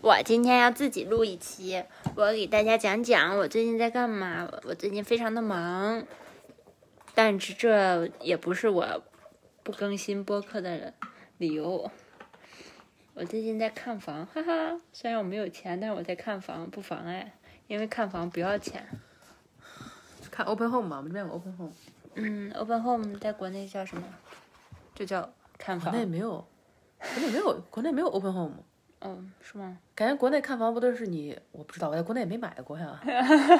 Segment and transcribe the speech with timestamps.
[0.00, 1.84] 我今天要自己录一期，
[2.14, 4.48] 我给大家讲讲我最近在干嘛。
[4.62, 6.04] 我最近非常的忙，
[7.16, 9.02] 但是这也不是我
[9.64, 10.94] 不更新播客的
[11.38, 11.90] 理由。
[13.14, 14.80] 我最近在看房，哈哈。
[14.92, 17.34] 虽然我没有钱，但是我在看房，不妨碍，
[17.66, 18.86] 因为看房不要钱。
[20.30, 21.72] 看 Open Home 嘛，我们这边有 Open Home。
[22.14, 24.04] 嗯，Open Home 在国内叫什么？
[24.94, 25.28] 就叫
[25.58, 25.90] 看房。
[25.90, 26.46] 国内没有，
[27.00, 28.54] 国内没有，国内没有 Open Home。
[29.00, 29.76] 嗯，是吗？
[29.94, 31.38] 感觉国内看房不都是你？
[31.52, 33.00] 我不知道，我在国内也没买过呀，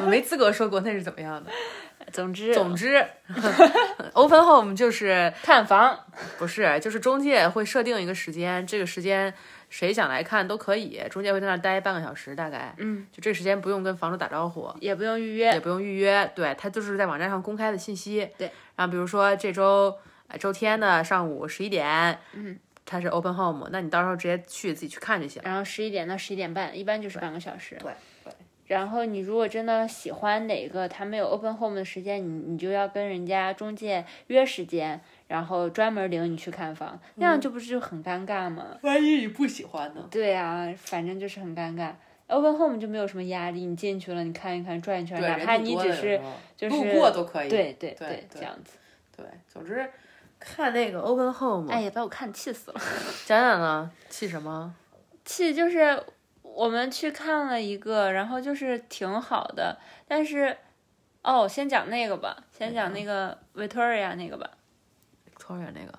[0.01, 1.51] 我 没资格说国内是怎么样的。
[2.12, 3.05] 总之，总之，
[4.15, 5.99] Open Home 就是看房，
[6.39, 9.33] 不是，就是中介会设定一个时间，这个时间
[9.69, 18.51] 谁想来看都可以，中介会在那儿待半个小时，大概，嗯，就这时间不用跟房主打招呼，也不用预约，也不用预约，对，他就是在网站上公开的信息，对。
[18.77, 19.95] 然后比如说这周
[20.39, 22.59] 周天的上午十一点，嗯。
[22.91, 25.42] 它是 open home，那你到时候直接去自己去看就行。
[25.44, 27.77] 然后十一点到十一点半，一般就是半个小时。
[27.81, 27.92] 对
[28.25, 28.33] 对。
[28.67, 38.78] 然后你如果真的喜欢哪个，他没有 open home 的时间，你你就要跟人家中介约时间，然后专门领你去看房，那样就不是就很尴尬吗？
[38.83, 40.09] 万一你不喜欢呢？
[40.11, 41.92] 对呀，反正就是很尴尬。
[42.27, 46.20] open home 就没有什么压力，你进去了，你看一看，转一圈，哪怕你只是
[46.55, 47.48] 就是路过都可以。
[47.48, 48.77] 对对对，这样子。
[49.16, 49.91] 对，总之。
[50.39, 52.81] 看那个 Open Home，哎呀，把我看气死了！
[53.27, 54.75] 讲讲呢，气什么？
[55.25, 56.03] 气就是
[56.42, 60.56] 我们去看了一个，然后就是挺好的，但是
[61.22, 64.48] 哦，先讲那个吧，先讲那个 Victoria 那个吧
[65.37, 65.98] ，Victoria 那个。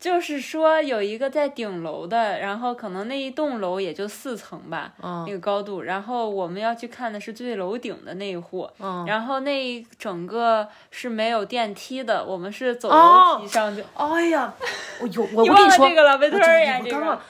[0.00, 4.92] 就是说有一个在顶楼的，然后可能那一栋楼也就四层吧，
[5.26, 5.82] 那个高度。
[5.82, 13.84] 然后我们要去看的是最楼顶的那一户，嗯，然后那一整个是没有电梯的，我们是走楼梯上去。
[13.94, 14.54] 哎呀，
[15.02, 17.20] 我有我跟你说这个了，维特尔呀，这个。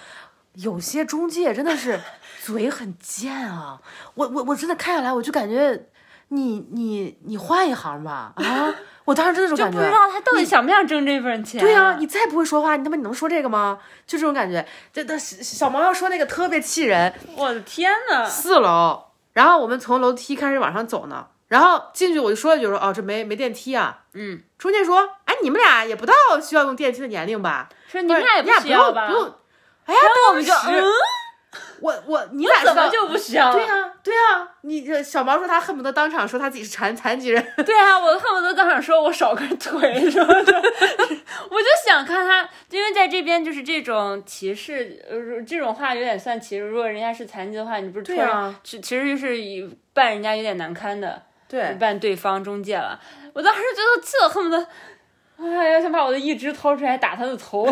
[0.54, 1.98] 有些中介真的是
[2.42, 3.81] 嘴很贱啊！
[4.14, 5.87] 我我我真的看下来，我就感觉
[6.28, 8.75] 你你你换一行吧啊！
[9.10, 11.60] 我当时真的是感觉，就不知道他到底想不想挣这份钱。
[11.60, 13.81] 对呀，你再不会说话，你他妈你能说这个吗？
[14.06, 14.65] 就这种感觉。
[14.93, 17.12] 这这小毛要说那个特别气人。
[17.34, 23.99] 我的天呐，四楼，然后我们从楼梯开始往上走呢，然后进去我就说一句说哦这没没电梯啊。
[24.12, 24.43] 嗯。
[24.56, 27.69] 中介说，哎你们俩也不到需要用电梯的年龄吧？
[27.88, 29.09] 说你们俩也不需要吧？
[29.09, 29.34] 不用。
[29.87, 30.84] 哎呀，我们就嗯。
[31.81, 33.53] 我我你俩怎么就不需要？
[33.53, 37.44] 对呀对呀，你这小毛说他恨不得当场说他自己是残残疾人。
[37.66, 40.53] 对啊，我恨不得当场说我少根腿什么的。
[41.50, 46.65] 我就想看他，因为在这边就是这种歧视，呃，这种话有点算歧视。
[46.65, 53.00] 如果人家是残疾的话，你不是对啊，其其实就是扮人家有点难堪的，对，扮对方中介了。
[53.32, 54.67] 我当时觉得这恨不得，
[55.38, 57.67] 哎呀，想把我的一只掏出来打他的头。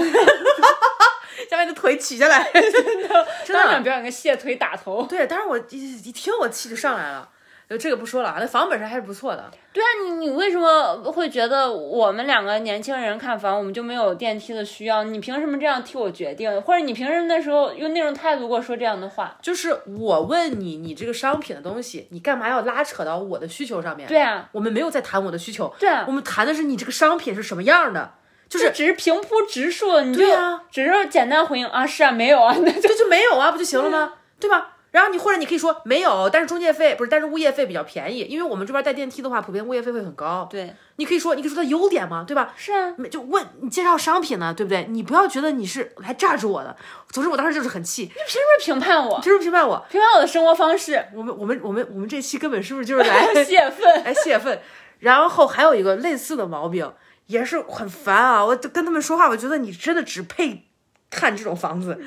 [1.48, 5.06] 下面的腿取下来， 真的，当场表演个卸腿打头。
[5.08, 7.28] 对，当时我一一听，我气就上来了。
[7.70, 9.50] 就这个不说了啊，那房本身还是不错的。
[9.74, 15.04] 对啊，你你为什么会觉得我们两个年轻人看房，我们就没有电梯的需要？
[15.04, 16.62] 你凭什么这样替我决定？
[16.62, 19.36] 或者你凭什么那时候用那种态度跟我说这样的话？
[19.42, 24.08] 就是我问你，你这个商品的东西，你干嘛要拉扯到我的需求上面？
[24.08, 25.70] 对啊，我们没有在谈我的需求。
[25.78, 28.14] 对啊，我们谈的是你这个商品是什么样的。
[28.48, 34.14] 就是只是平铺直述，你就啊，只是简单回应啊，是啊，没有啊，那就就没有啊，不就行了吗？
[34.40, 34.74] 对吧？
[34.90, 40.48] 然后你或者你可以说没有，但是中介费不是，但是物业费比较便宜，因为我们这边带电梯的话，普遍物业费会很高。
[40.50, 42.54] 对，你可以说，你可以说它优点嘛，对吧？
[42.56, 44.86] 是啊，就问你介绍商品呢，对不对？
[44.88, 46.74] 你不要觉得你是来榨住我的。
[47.10, 49.20] 总之，我当时就是很气，你凭什么评判我？
[49.20, 49.86] 凭什么评判我？
[49.90, 51.04] 评判我的生活方式？
[51.14, 54.04] 我们我们我们我们这期根本是不是就是来泄愤？
[54.04, 54.58] 来泄愤。
[55.00, 56.90] 然后还有一个类似的毛病。
[57.28, 58.44] 也是很烦啊！
[58.44, 60.64] 我就跟他们说话，我觉得你真的只配
[61.08, 61.98] 看这种房子，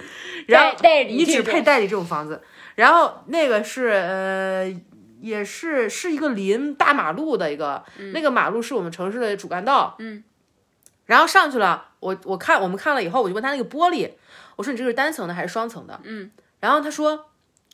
[0.48, 0.76] 然后
[1.08, 2.42] 你只配代理这种房子。
[2.76, 4.82] 然后那个是呃，
[5.20, 7.84] 也是是一个临大马路的一个，
[8.14, 9.96] 那个马路是我们城市的主干道。
[10.00, 10.24] 嗯，
[11.06, 14.10] 然后上去了，我我看我们看了以后，我就问他那个玻璃，
[14.56, 16.00] 我说你这是单层的还是双层的？
[16.04, 17.28] 嗯，然后他说，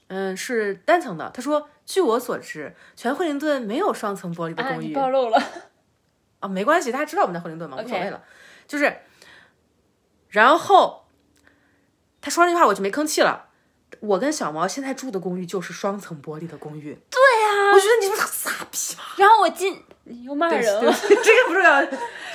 [0.07, 1.31] 嗯，是单层的。
[1.33, 4.94] 他说，据我所知，全惠灵顿没有双层玻璃的公寓。
[4.94, 5.41] 暴露了。
[6.39, 8.23] 啊，没关系，大家知道我们在惠灵顿嘛，无所谓了。
[8.67, 9.01] 就是，
[10.29, 11.05] 然后
[12.21, 13.45] 他说那句话，我就没吭气了。
[14.01, 16.93] 我跟小毛现在住的公寓就是双层玻璃的公寓。
[17.09, 19.15] 对呀，我觉得你们傻逼吧。
[19.17, 19.81] 然后我进
[20.25, 21.81] 又骂人了，这个不重要。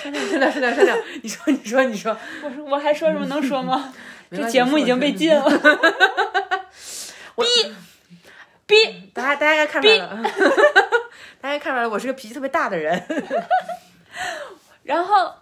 [0.02, 0.96] 删掉，删掉，删掉，删掉。
[1.22, 2.16] 你说，你说，你说。
[2.42, 3.94] 我说，我还说什么能说吗？
[4.32, 5.46] 这节目已经被禁了。
[7.36, 7.74] 逼
[8.66, 10.22] 逼，大家大家应该看出来了，
[11.40, 13.04] 大家看出来了，我是个脾气特别大的人。
[14.84, 15.32] 然后。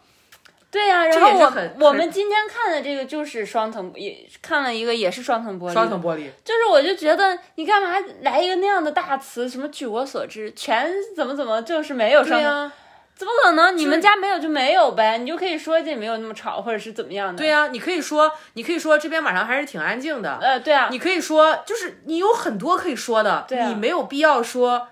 [0.73, 5.73] 对呀，然后我我们今天看的这个就是双层，也看了一个也是双层玻璃。
[5.73, 6.31] 双层玻璃。
[6.45, 7.89] 就是我就觉得你干嘛
[8.23, 9.49] 来一个那样的大词？
[9.49, 12.73] 什么据我所知，全怎么怎么就是没有双层？
[13.17, 13.77] 怎么可能？
[13.77, 17.39] 你们家没有就没有呗，你就可以说这没有那么吵，或者是怎么样的。
[17.39, 20.39] 对呀，你可以说，你可以说这边晚上还是挺安静的。
[20.41, 20.87] 呃，对啊。
[20.93, 24.87] 你可以说，就是你有很多可以说的，你没有必要说，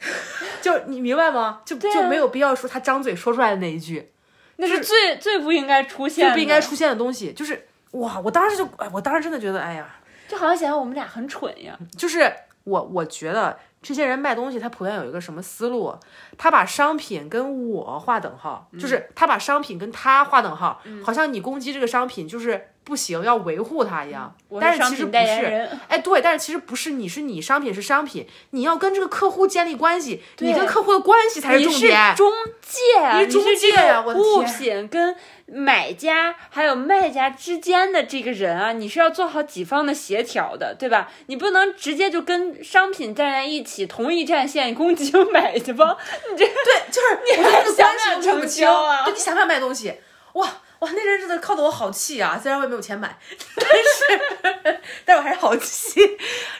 [0.62, 1.60] 就你明白吗？
[1.64, 4.12] 就就没有必要说他张嘴说出来的那一句。
[4.56, 8.20] 那是最最不应该出现、最不应该出现的东西，就是哇！
[8.20, 9.88] 我当时就，我当时真的觉得，哎呀，
[10.28, 11.78] 就好像显得我们俩很蠢呀。
[11.96, 12.30] 就是
[12.64, 15.94] 我，我觉得这些人卖东西，他普遍有一个什么思路？
[16.36, 22.68] 他把商品跟我划等号，就是他把商品跟他划等号，好像你攻击这个商品就是。
[22.90, 32.32] 不行，要维护它一样，但是其实不是，哎，对，但是其实不是，你是你商品是商品，你要跟这个客户建立关系，你跟客户的关系才是重点，中。
[32.70, 35.16] 介，你是中介啊，物品跟
[35.46, 41.10] 买家还有卖家之间的这个人啊，你是要做好几方的协调的，对吧？
[41.26, 45.96] 你不能直接就跟商品站在一起，同一战线攻击买家方，
[46.30, 49.94] 你这对，就是你还想想成交啊，就你想想卖东西，
[50.34, 50.48] 哇。
[50.80, 52.38] 哇，那阵真的靠得我好气啊！
[52.42, 53.18] 虽然我也没有钱买，
[53.54, 56.00] 但是，但我还是好气。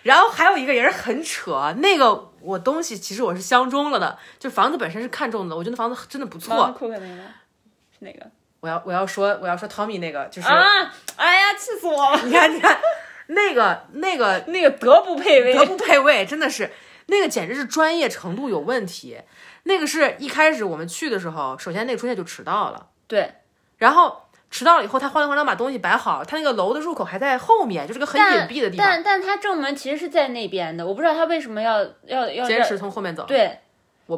[0.03, 6.71] 然后还有一个也是很扯，那个我东西其实我是相中了的，就房子本身是看中的，我觉得房子真的不错。
[6.79, 8.31] 酷那个是哪个？
[8.61, 10.93] 我要我要说我要说 Tommy 那个就是啊！
[11.17, 12.23] 哎呀，气死我了！
[12.23, 12.79] 你看你看，
[13.29, 16.71] 那个那个那个德不配位，德不配位，真的是
[17.07, 19.19] 那个简直是专业程度有问题。
[19.63, 22.89] 那个是一开始我们去的时候，首先那个中介就迟到了。
[23.07, 23.33] 对。
[23.81, 24.17] 然后
[24.49, 28.87] 迟到了以后，他慌里慌张把东西摆好，他那个楼的入口还在后面，就是个很隐蔽的地方。
[28.87, 33.25] 但但他正门其实是在那边的，我不知道他为什么要要要坚持从后面走。
[33.25, 33.59] 对。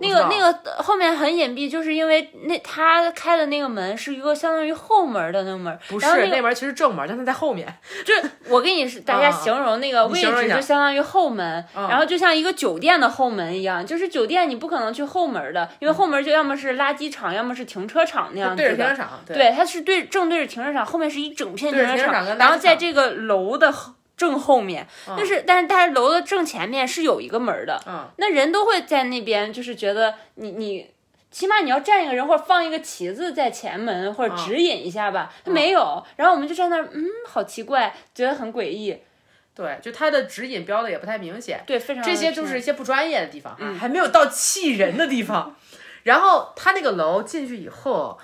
[0.00, 7.66] 那个那个后面很隐蔽，就是因为那他开的那个门是一个相当于后门的那个门，不是那门其实正门，但它在后面。
[8.04, 18.68] 就是我跟你是 大家形容那个位置，就相当于后门，然后就像一个酒店的后门一样，就是酒店你不可能去后门的，因为后门就要么是垃圾场，要么是停车场那样子的。
[18.68, 23.72] 对着停车场，对，它是对正对着停车场，后面是一整片停车场，然后在这个楼的。
[24.22, 30.88] 正后面，但是但是但是楼的正前面是有一个门的，嗯，那人都会在那边，就是觉得你你
[31.32, 38.96] 起码你要站一个人或者放一个旗子在前门或者指引一下吧，他没有，然后我们就站那儿，嗯，好奇怪，觉得很诡异，
[39.56, 45.56] 对，就他的指引标的也不太明显，对，非常这些就是一些不专业的地方，还没有到气人的地方，
[46.04, 48.20] 然后他那个楼进去以后，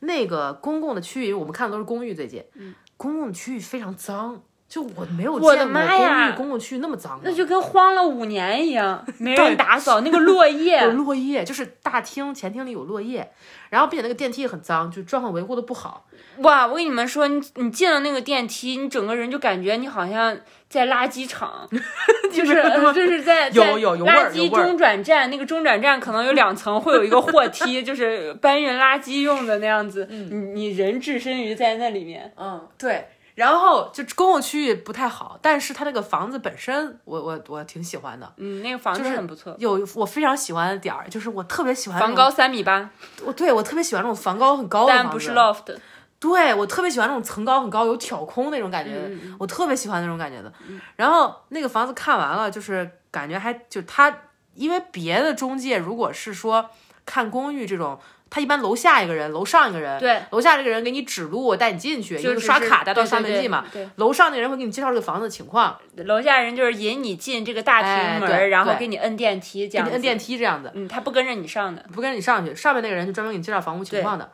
[0.00, 4.42] 那个公共的区域我们看的都是公寓，最近，嗯，公共区域非常脏。
[4.74, 13.30] 就我没有见过公寓公共区域那么脏，那就跟荒了五年一样， 没人打扫那个落叶， 有落叶，就是大厅前厅里有落叶，
[13.70, 16.06] 然后并且那个电梯也很脏，就状况维护的不好。
[16.38, 20.36] 哇，我跟你们说，你你进了那个电梯，你整个人就感觉你好像
[20.68, 21.68] 在垃圾场，
[22.32, 22.60] 就是
[22.92, 30.08] 就是在有有有垃圾中转站，那个中转站可能有两层，会有一个货梯，就是搬运垃圾用的那样子。
[30.10, 33.06] 你你人置身于在那里面，嗯，对。
[33.34, 38.32] 然后就公共区域不太好，但是它那个房子本身，我我我挺喜欢的。
[38.36, 39.54] 嗯，那个房子很不错。
[39.58, 42.88] 有我非常喜欢的点儿，就是我特别喜欢房高三米八。
[43.24, 45.02] 我对我特别喜欢那种房高很高的房子。
[45.04, 45.76] 但不是 loft。
[46.20, 50.52] 对我特别喜欢那种层高很高、有挑空那种感觉，我特别喜欢那种感觉的。
[50.96, 54.16] 然后那个房子看完了，就是感觉还就它，
[54.54, 56.70] 因为别的中介如果是说
[57.04, 57.98] 看公寓这种。
[58.34, 59.96] 他一般楼下一个人，楼上一个人。
[60.00, 63.64] 对，楼下这个人给你指路，带你进去，就是刷卡带到刷门禁嘛。
[63.72, 65.78] 对，楼上那个人会给你介绍这个房子的情况。
[65.94, 69.88] 楼下人就是引你进这个大厅门，然后给你摁电梯，这样。
[69.88, 70.68] 摁电梯这样子。
[70.74, 72.52] 嗯，他不跟着你上的，不跟着你上去。
[72.56, 74.28] 上面那个人就专门给你介绍房屋情况的，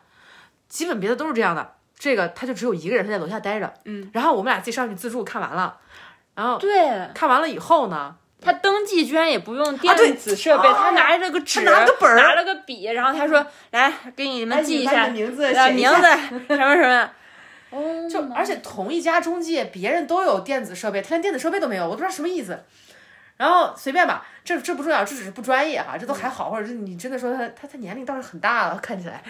[0.66, 1.75] 基本别的都是这样的。
[1.99, 3.71] 这个他就只有一个人，他在楼下待着。
[3.85, 4.09] 嗯。
[4.14, 5.76] 然后我们俩自己上去自助看完了，
[6.35, 8.16] 然后对，看完了以后呢。
[8.41, 16.03] 他登记居然也不用电子设备，他拿着个纸，拿个本儿，拿了个笔，然后他说：“来，给你们记一下名字，名字
[16.49, 17.11] 什么什么。
[17.71, 22.65] ”哦，就而且同一家中介，别人都有电子设备，他连电子设备都没有，我都不知道什么意思。
[23.37, 29.23] 然后随便吧，这这不重要，这只是不专业哈，这都还好，或者是你真的说他他他年龄倒是很大了，看起来。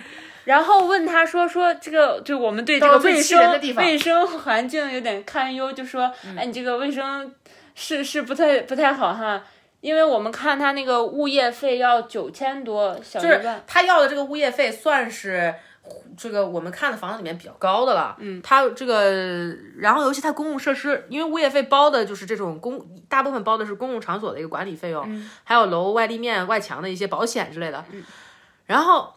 [0.44, 7.32] 然后问他说说这个就我们对这个卫生卫生环境有点堪忧，就说哎你这个卫生
[7.80, 9.42] 是是不太不太好哈。
[9.80, 13.42] 因为我们看他那个物业费要九千多，小就是。
[13.66, 15.54] 他要的这个物业费算是
[16.18, 18.14] 这个我们看的房子里面比较高的了。
[18.18, 27.82] 嗯，他这个，然后尤其他公共设施，因为物业费包的就是这种公，大部分包的是公共场所的一个管理费用，还有楼外立面、外墙的一些保险之类的。
[27.90, 28.04] 嗯，
[28.66, 29.14] 然后，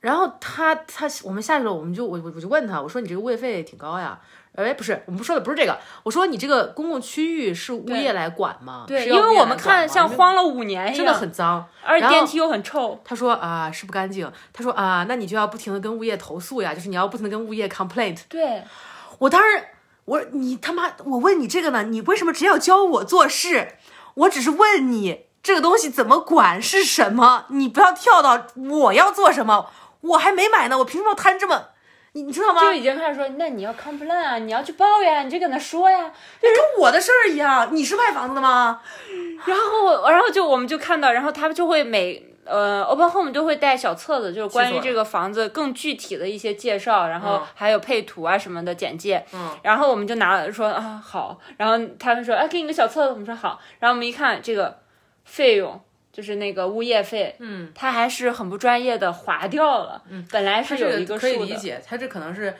[0.00, 4.18] 然后他他我们下去了，我们就我我我就问他，我说你这个物业费挺高呀。
[4.56, 5.78] 哎，不是，我们说的不是这个。
[6.02, 8.84] 我说你这个公共区域是物业来管吗？
[8.86, 13.00] 对，因为我们看像荒了五年一样，真的很脏，而且电梯又很臭。
[13.04, 14.30] 他说啊，是不干净。
[14.52, 18.18] 他说啊，那你就要不停的跟物业投诉呀，就是你要不停的跟物业 complaint。
[18.28, 18.62] 对，
[19.18, 19.64] 我当时
[20.04, 23.74] 我你他妈，我问你这个呢，你为什么只要教我做事？
[24.14, 31.68] 我只是问你这个东西怎么管是什么，你不要跳到我要做什么，我还没买呢，我凭什么摊这么？
[32.12, 32.60] 你你知道吗？
[32.60, 37.68] 就已经开始说，那你要 complain 啊，你要去抱怨，你就跟他说呀，就跟我的事儿一样。
[37.72, 38.80] 你是卖房子的吗？
[39.46, 49.24] 然后，然后就我们就看到，然后他们就会每呃 open home 就会带小册子，就是关于这个房子更具体的一些介绍，然后还有配图啊什么的简介。
[49.32, 49.56] 嗯。
[49.62, 54.80] 然后我们就拿了说啊好，然后他们说哎给你个小册子，我们说好，然后我们一看这个
[55.24, 55.80] 费用。
[56.12, 62.54] 就是那个物业费，嗯，他还是很不专业的划掉了，嗯，本来是有一个可以理解，他这可能是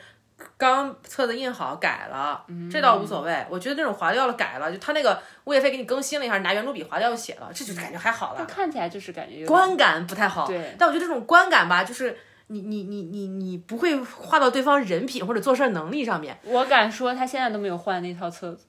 [0.57, 3.45] 刚册子印好改了，嗯这倒无所谓。
[3.49, 8.45] 我觉得那种划掉了改了，就他那个物业费给你更新了一下，拿圆珠笔划掉写了，这就感觉还好了。
[8.45, 10.73] 看起来就是感觉观感不太好，对。
[10.79, 12.17] 但我觉得这种观感吧，就是
[12.47, 16.37] 你你你你你不会划到对方人品或者做事能力上面。
[16.43, 18.65] 我敢说，他现在都没有换那套册子。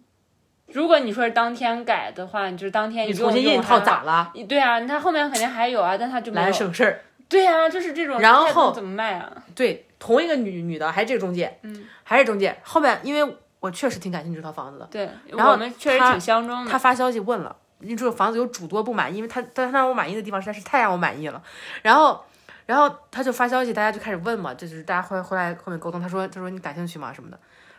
[0.74, 4.32] 如果你说是当天改的话，你就是当天你重新印一套咋了？
[4.48, 7.00] 对啊，他后面肯定还有啊，但他就来省事儿。
[7.28, 8.18] 对啊，就是这种。
[8.20, 9.32] 然后怎么卖啊？
[9.54, 12.56] 对，同一个女女的，还是这个中介，嗯，还是中介。
[12.62, 16.70] 后面因为我确实挺感兴趣这套房子的，对，然后我们确实挺相中的。
[16.70, 21.42] 他发消息问了，你这个房子有诸多不满意，因为他他让我满意的地方实在是太让我满意了。
[21.82, 22.22] 然后，
[22.66, 27.38] 然后他就发消息，大家就开始问嘛，就是大家后后来后面沟通，他说他说你感兴趣吗什么的。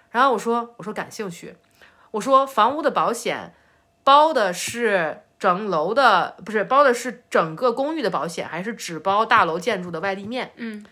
[0.09, 1.55] 然后我说我说感兴趣，
[2.13, 3.53] 我说房屋的保险。
[4.05, 10.51] 包的是整楼的，不是包的是整个公寓的保险，还是只包大楼建筑的外立面？
[10.57, 10.83] 嗯，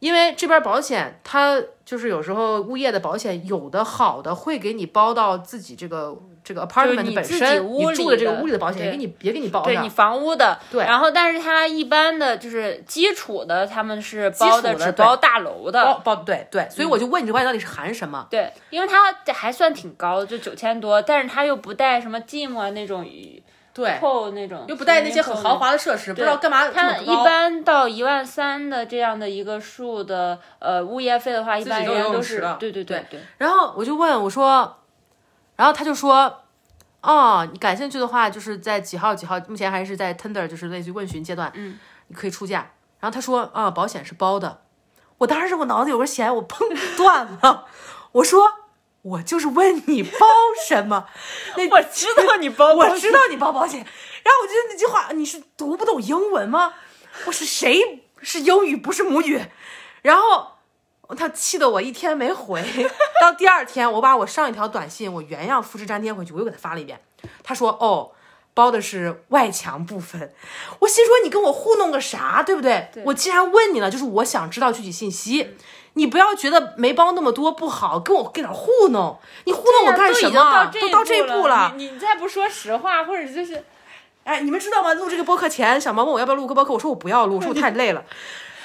[0.00, 18.26] 因为这边保险它就是有时候物业的保险有的好的会给你包到自己这个这个 apartment 本身你住的这个屋里的保险也给你也给你包上，对你房屋的对，然后但是它一般的就是基础的他们是包的只包大楼的包包对对，所以我就问你这保险到底是含什么？
[18.30, 23.06] 对，因为它还算挺高的，就九千多，但是它又不带什么 gym 啊那种。
[23.72, 26.68] 对，扣那种又不带那些很豪华的设施，不知道干嘛。
[26.68, 33.20] 它一般到一万三的这样的一个数的呃物业费的话，一般人都是对对对对。
[33.38, 34.78] 然后我就问我说，
[35.54, 36.42] 然后他就说，
[37.00, 42.72] 哦，你感兴趣的话，就是在几号几号，目前还是在 tender，就是类似于问询阶段，嗯，你可以出价。
[42.98, 44.62] 然后他说，啊，保险是包的。
[45.18, 46.58] 我当时我脑子有个弦，我砰
[46.96, 47.66] 断了。
[48.12, 48.59] 我说。
[49.02, 50.26] 我就是问你包
[50.66, 51.06] 什么？
[51.56, 53.78] 那我知道你包，我知道你包保险。
[53.78, 56.74] 然后我觉得那句话，你是读不懂英文吗？
[57.26, 58.04] 我是谁？
[58.22, 59.40] 是英语不是母语。
[60.02, 60.52] 然后
[61.16, 62.62] 他气得我一天没回。
[63.22, 67.00] 到第二天，我把我上一条短信我原样复制粘贴回去，我又给他发了一遍。
[67.42, 68.12] 他说：“哦，
[68.52, 70.34] 包的是外墙部分。”
[70.80, 72.42] 我心说：“你跟我糊弄个啥？
[72.42, 72.90] 对不对？
[73.06, 75.56] 我既然问你了，就是我想知道具体信息。”
[75.94, 80.70] 你不要觉得没包那么多不好，跟我跟点糊弄，你糊弄我干什么？
[80.80, 83.64] 都到这步了，你你再不说实话，或者就是，
[84.24, 84.94] 哎，你们知道吗？
[84.94, 88.04] 录这个播客前，小毛问我要不要录个播客，我说我不要录， 我说我太累了。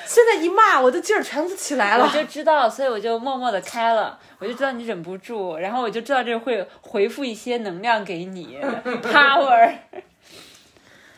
[0.08, 2.06] 现在一骂，我的劲儿全都起来了。
[2.06, 8.60] 我就知道，所以我就默默的开了，我就知道你忍不住，然后我就知道这会回复一些能量给你，
[9.02, 9.74] power。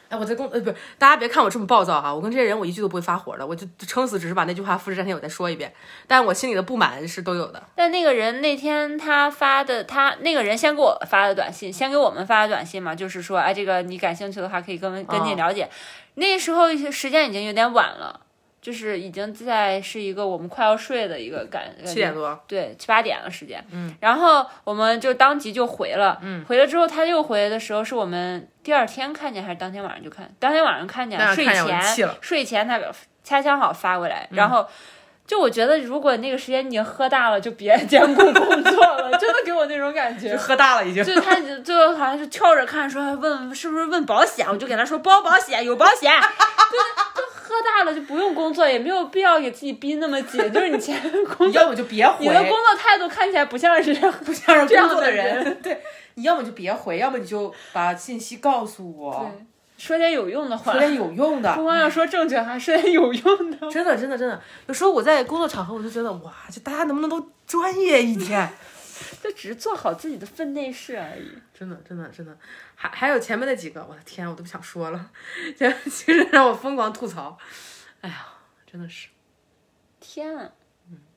[0.09, 5.73] 哎，我在公呃不是，大家别看我这么暴躁哈，我跟这些人我一句都不会发火的，我就撑死只是把那句话复制粘贴我再说一遍，
[6.07, 7.61] 但我心里的不满是都有的。
[7.75, 15.69] 但那个人那天他发的，他那个人先给我发的短信，先给我们发的短信嘛，就是说，哎，这个你感兴趣的话可以跟跟进了解。
[16.15, 18.21] 那时候时间已经有点晚了。
[18.67, 23.63] 就是已经在是一个我们快要睡的一个感，七点多，对，七八点了时间。
[23.71, 26.19] 嗯，然后我们就当即就回了。
[26.21, 30.29] 嗯，回了之后他又回来的时候，是我们第二天看见还是当天晚上就看？
[30.37, 32.77] 当天晚上看见，睡前睡前他
[33.23, 34.67] 恰恰好发过来，然后
[35.25, 38.33] 就我觉得，如果那个时间你已经喝大了，就别 兼顾工
[38.65, 40.35] 作了，真的给我那种感觉。
[40.35, 41.01] 喝大了已经。
[41.05, 46.11] 就他最后好像是跳着看，说问是不是问保险，我就给他说包保险，有保险。
[46.69, 46.77] 就
[47.15, 50.37] 就喝大了就不用工作，也没有必要给自己逼那么紧。
[50.51, 50.99] 就是你前
[51.37, 52.15] 工作，要么就别回。
[52.19, 53.93] 你的工作态度看起来不像是
[54.25, 55.61] 不像是工作的人。
[55.61, 55.81] 对，
[56.15, 59.31] 你要么就别回，要么你就把信息告诉我。
[59.77, 63.57] 说点有用的话，说点有用的，不光要说正确，还说点有用的。
[63.69, 68.49] 真的，真的，真的，有时候我在工作场合，我就觉得哇，就大家能不能都专业一点？
[69.23, 71.31] 就只是做好自己的分内事而已。
[71.53, 72.37] 真的，真的，真的，
[72.75, 75.11] 还还有前面那几个，我的天，我都不想说了，
[75.89, 77.37] 其实让我疯狂吐槽。
[78.01, 78.27] 哎呀，
[78.71, 79.07] 真的是，
[79.99, 80.49] 天啊。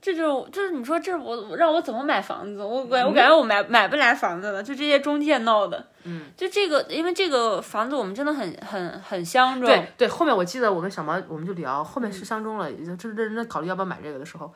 [0.01, 2.65] 这就就是你说这我让我怎么买房子？
[2.65, 5.89] 我感我感觉我买买不来房子了，就这些中介闹的。
[6.05, 9.69] 嗯，就这个，因为这个房子我们真的很很很相中。
[9.69, 14.53] 对对，后面我记得我跟小毛我们就聊，后面是相中了，就认认真考虑要不要买这个的时候，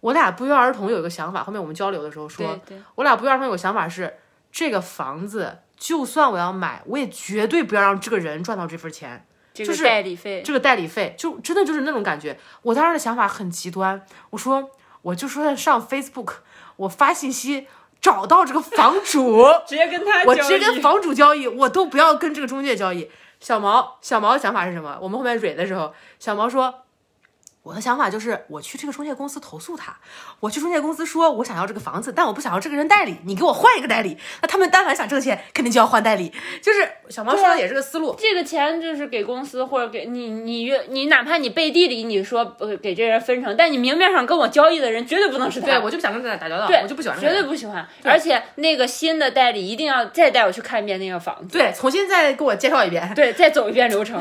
[0.00, 1.42] 我俩不约而同有一个想法。
[1.42, 2.58] 后面我们交流的时候说，
[2.94, 4.18] 我俩不约而同有个想法是，
[4.52, 9.24] 这个房子就算我要买，我也绝对不要让这个人赚到这份钱。
[9.54, 12.38] 就是代理费，这个代理费就真的就是那种感觉。
[12.62, 14.00] 我当时的想法很极端，
[14.30, 14.70] 我说
[15.02, 16.34] 我就说上 Facebook，
[16.76, 17.66] 我发信息
[18.00, 23.10] 找到这个房主， 直接跟他，我直接跟房主交易，我都不要跟这个中介交易。
[23.40, 24.96] 小毛，小毛的想法是什么？
[25.02, 26.82] 我们后面蕊的时候，小毛说。
[27.68, 29.94] 我的想法就是，我去这个中介公司投诉他。
[30.40, 34.16] 我去中介公司说，我想要这个房子，但我不想要这个人代理，你给我换一个代理。
[34.40, 36.32] 那他们但凡想挣钱，肯定就要换代理。
[36.62, 38.16] 就是小毛说的也是个思路。
[38.18, 45.66] 这个钱就是给公司或者给你，你你哪怕你背地里你说呃给这人分成，但你明面上跟我交易的人绝对不能是他。
[45.66, 47.20] 对我就不想跟他打交道，我就不喜欢。
[47.20, 47.86] 绝对不喜欢。
[48.02, 54.18] 而且那个新的代理一定要再带我去看一遍那个房子，对，重新再给我介绍一遍，对，再走一遍流程。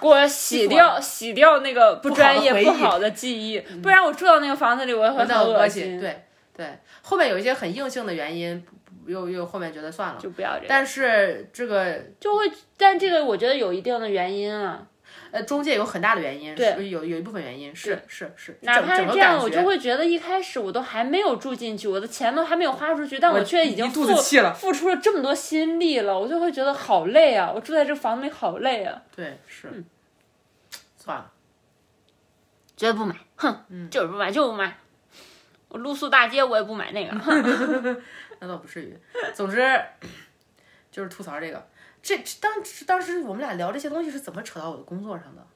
[0.00, 6.00] 给我洗掉洗掉那个不专业不好的记忆，不然我住到那个房子里我也会很恶心。
[6.00, 6.24] 对
[6.56, 6.66] 对，
[7.02, 8.64] 后面有一些很硬性的原因，
[9.06, 10.66] 又又后面觉得算了，就不要这个。
[10.68, 14.86] 但是这个就会，但这个我觉得有一定的原因啊。
[15.30, 18.58] 呃，中介有很大的原因，对，有有一部分原因是是是。
[18.62, 27.50] 哪怕是这样，我就会觉得一开始我都还没有住进去，我的钱都还没有花出去，但我却已经肚子气了付出了这么多心力了，我就会觉得好累啊！
[27.54, 29.02] 我住在这房子里好累啊！
[29.14, 29.84] 对，是。
[30.96, 31.30] 算了，
[32.76, 34.76] 绝对不买，哼，就是不买，就不买。
[35.68, 37.14] 我露宿大街，我也不买那个。
[38.40, 38.98] 那倒不至于。
[39.32, 39.80] 总之，
[40.90, 41.69] 就是吐槽这个。
[42.02, 42.52] 这当
[42.86, 45.46] 当时我们俩聊这些东西是怎么扯到我的工作上的？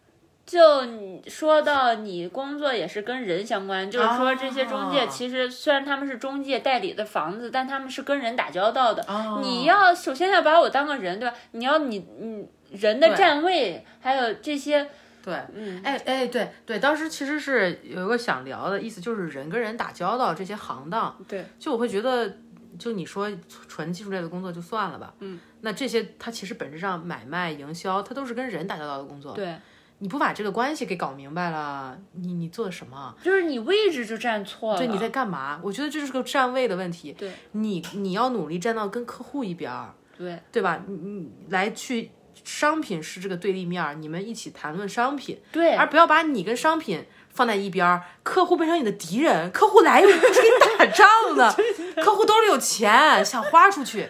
[0.46, 9.02] 就你说到你工作也是跟人相关，就是说这些中介其实虽然他们是中介代理的房子，但他们是跟人打交道的。
[9.42, 11.35] 你要首先要把我当个人，对吧？
[11.52, 14.87] 你要你你人的站位，还有这些。
[15.24, 22.30] 对，嗯哎哎，对对，当时其实是有一个想聊的意思，就是人跟人打交道这些行当，对，就我会觉得，
[22.78, 23.30] 就你说
[23.66, 29.57] 纯技术类的工作就算了吧，嗯，那这些它其实本质上买卖营销，它都是跟人打交道的工作，对，
[29.98, 33.14] 你不把这个关系给搞明白了，你你做的什么？
[33.22, 35.59] 就是你位置就站错了，对，你在干嘛？
[35.62, 40.83] 我觉得这就是个站位的问题，对，你你要努力站到跟客户一边儿，对，对吧？
[40.87, 42.11] 你你来去。
[42.42, 49.50] 商品是这个对立面，你们一起谈论商品，对，而不要把你跟商品放在一边儿，客户变成你的敌人。
[49.50, 51.57] 客户来又不是跟你打仗的，
[52.05, 54.09] 客户兜里有钱，想花出去。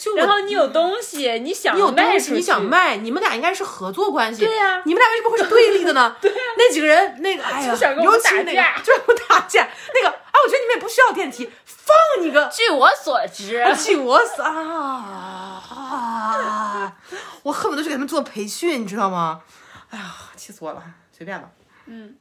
[0.00, 4.46] 就然后你有东西，你想你有东西，你想卖，你们俩应该是合作关系。
[4.46, 6.16] 对呀，你们俩为什么会是对立的呢？
[6.22, 12.48] 对呀，那几个人，那个哎呀，尤其那个就是打架，那个啊，我觉得你们也不需要电梯，放你个。
[12.52, 14.42] 据我所知，据我所
[15.62, 15.62] 啊，
[17.42, 19.42] 我恨不得去给他们做培训，你知道吗？
[19.90, 20.82] 哎呀，气死我了，
[21.14, 21.50] 随便吧。
[21.84, 22.16] 嗯。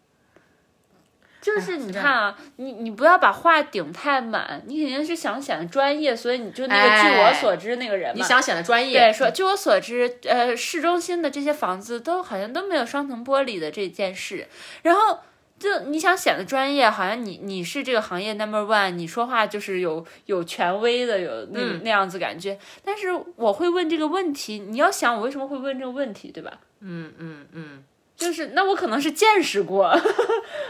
[1.41, 14.47] 就是你看啊，你你不要把话顶太满，你肯定是想显得专业，所以你就那个据我所知那个人嘛，你想显得专业，对，说据我所知，呃，市中心的这些房子都好像都没有双层玻璃的这件事，
[14.81, 15.19] 然后
[15.57, 26.59] 就你想显得专业，好像你你是这个行业 number one，你说话就是有有权威的，有那那样子感觉，但是我会问这个问题，你要想我为什么会问这个问题，对吧？
[26.81, 27.83] 嗯嗯嗯。
[28.19, 29.87] 就是那我可能是见识过，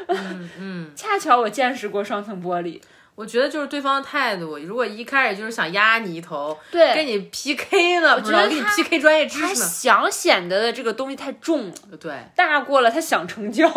[0.07, 2.79] 嗯嗯， 恰巧我见识过双层玻璃。
[3.15, 13.75] 我觉得就是对方的态度，如果一开始就是想压你一头，对，跟你 PK 呢，我觉得跟你 PK 专业知识呢，想显得的这个东西太重了，对，大过了他想成交， 就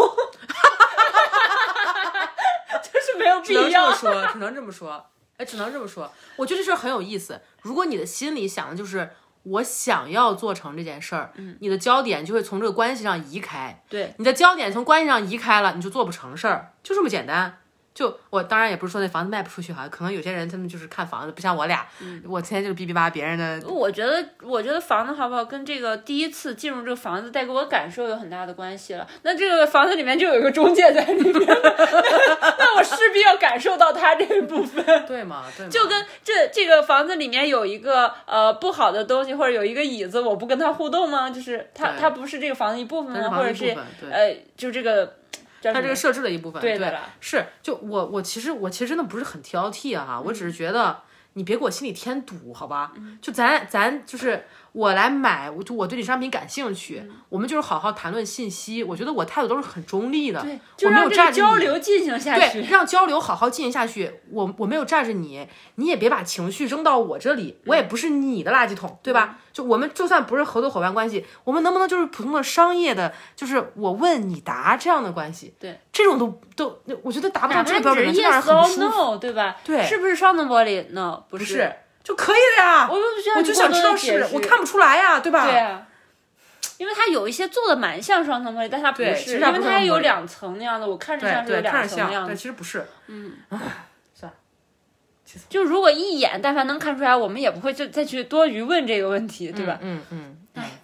[3.00, 3.92] 是没有必要。
[3.92, 5.06] 只能这么说，只能这么说，
[5.38, 6.12] 哎，只能这么说。
[6.37, 7.40] 我觉得这事很有意思。
[7.62, 9.11] 如果你的心里想的就是
[9.44, 17.59] 我想要做成这件事儿，嗯，你的焦点就会从这个关系上移开，对，你的焦点从关系上移开了，你就做不成事儿，就这么简单。
[17.94, 21.87] 就我当然也不是说那房子卖不出去哈，可能有些人他们就是看房子，不像我俩，
[22.26, 23.68] 我天天就是哔哔叭别人的。
[23.68, 29.07] 我觉得，我觉得房子好不好跟这个第一次进入这个房子带给我感受有很大的关系了。
[29.22, 31.33] 那这个房子里面就有一个中介在里面，
[32.59, 35.44] 那我势必要感受到他这一部分， 对吗？
[35.57, 41.28] 对，就跟这这个房子里面有一个呃不好的东西，或者有一个椅子，我不跟他互动吗？
[41.28, 43.37] 就是他他不是这个房子一部分吗？
[43.37, 43.76] 或者是
[44.11, 45.16] 呃，就这个。
[45.62, 46.79] 它这个设置的一部分，对
[47.20, 51.01] 是就我我其实我其实真的不是很挑剔啊哈，我只是觉得
[51.35, 52.92] 你别给我心里添堵，好吧？
[53.20, 54.44] 就咱咱就是。
[54.72, 58.82] 我来买，我就我对你商品感兴趣，我们就是好好谈论信息。
[58.82, 60.44] 我觉得我态度都是很中立的，
[60.82, 64.20] 我没有站着交流进行下去，对，让交流好好进行下去。
[64.30, 69.38] 我我没有站着你，你也别把情绪扔到我这里，我也不是你的垃圾桶，对吧？
[69.52, 75.54] 就我们就算不是合作伙伴关系，我们能不能就是普通的商业的，就是我问你答这样的关系？
[75.61, 79.56] 对，这种都都，我觉得达不到这个标准，就让人很不舒服，对吧？
[79.62, 81.70] 对，是不是双层玻璃？No，不是。
[82.02, 82.96] 就可以了呀，我
[83.36, 85.46] 我就想知道是，我看不出来呀，对吧？
[85.46, 85.86] 对呀，
[86.78, 92.84] 因为它有一些做的蛮像双层玻璃，但它不是，因为它有两层那样的，我看着像是有两层那样的，但其实不是。
[93.06, 93.34] 嗯，
[94.14, 94.38] 算了，
[95.48, 99.78] 就如果一眼但凡能看出来，我们也不会就再去多余问这个问题，对吧？
[99.80, 100.80] 嗯嗯，哎，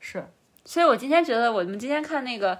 [0.00, 0.24] 是。
[0.66, 2.58] 所以我今天觉得我们今天看那个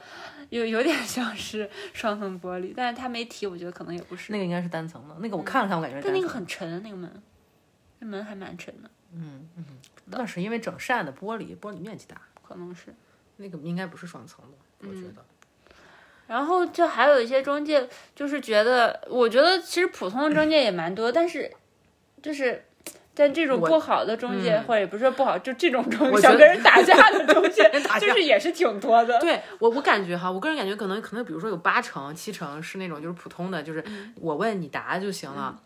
[0.50, 4.30] 有有点像是双层玻璃，但是他没提，我觉得可能也不是。
[4.32, 6.00] 那个应该是单层的，那个我看了看，我感觉。
[6.02, 7.10] 但那个很沉，那个门。
[8.00, 9.64] 门还蛮沉的，嗯嗯，
[10.06, 12.94] 那是因为整扇的玻璃，玻璃面积大，可能是。
[13.36, 15.24] 那个应该不是双层的，我觉得。
[16.28, 21.50] 然后就还有一些中介，就是觉得，我觉得其实普通的中介也蛮多，但是
[22.22, 22.64] 就是
[23.12, 27.68] 在这种不好的中介，或者也不是说不好，就这种中介想跟人打架的中介，
[28.00, 29.18] 就是也是挺多的。
[29.18, 33.84] 对我我感觉哈，我个人感觉可能可能比如说有八成七成是那种就是普通的，就是
[34.20, 35.60] 我问你答就行了。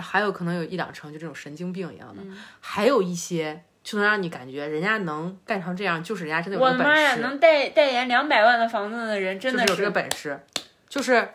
[0.00, 2.22] 还有可能有一两成就这种神经病一样的，
[2.60, 6.82] 还有一些就能让你感觉人家能干成这样，就是人家真的有本事。
[6.82, 10.40] 我的妈呀，能代代言两百万的房子的人，真的是有这个本事。
[10.88, 11.28] 就是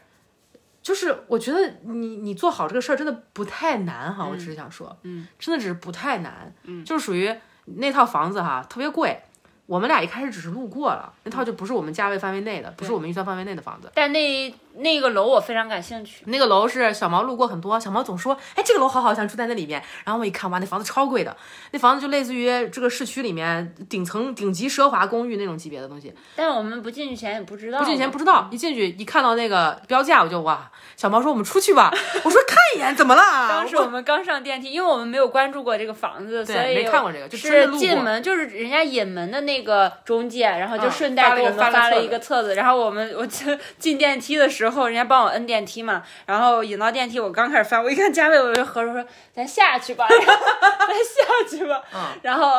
[0.81, 7.33] 就是，我觉得你你做好这个事儿真的不太难哈，我只是想说，嗯，真的只是不太难，嗯，就是属于
[7.65, 9.19] 那套房子哈，特别贵。
[9.65, 13.89] 我们俩一开始只是路过了，那套就不是我们价位范围内的，不是我们预算范围内的房子。
[13.95, 19.81] 但那那个楼我非常感兴趣，那个楼是小毛路过很多，小毛总说，哎，这个楼好好，想住在那里面。
[20.03, 21.35] 然后我一看，哇，那房子超贵的，
[21.71, 26.13] 那房子就类似于这个市区里面顶层顶级奢华公寓那种级别的东西。
[26.35, 30.69] 但我们不进去前也不知道，不进去前不知道，一进去一看到那个标价，我就哇。
[30.95, 31.91] 小毛说：“我们出去吧。
[32.23, 42.53] ”我说：“看一眼，怎么了？”当时我们刚上电梯，因为我们没有关注过这个房子，所以没看过这个，就是进门就是人家引门的那个中介，然后就顺带给我们发了一个册子。
[42.55, 51.83] 然后我们我进进电梯的时候，人家帮我摁电梯嘛，然后引到电梯，我刚开始翻，我一看价位，我就合着说：“咱下去吧，咱下去吧。”
[52.23, 52.51] 然后。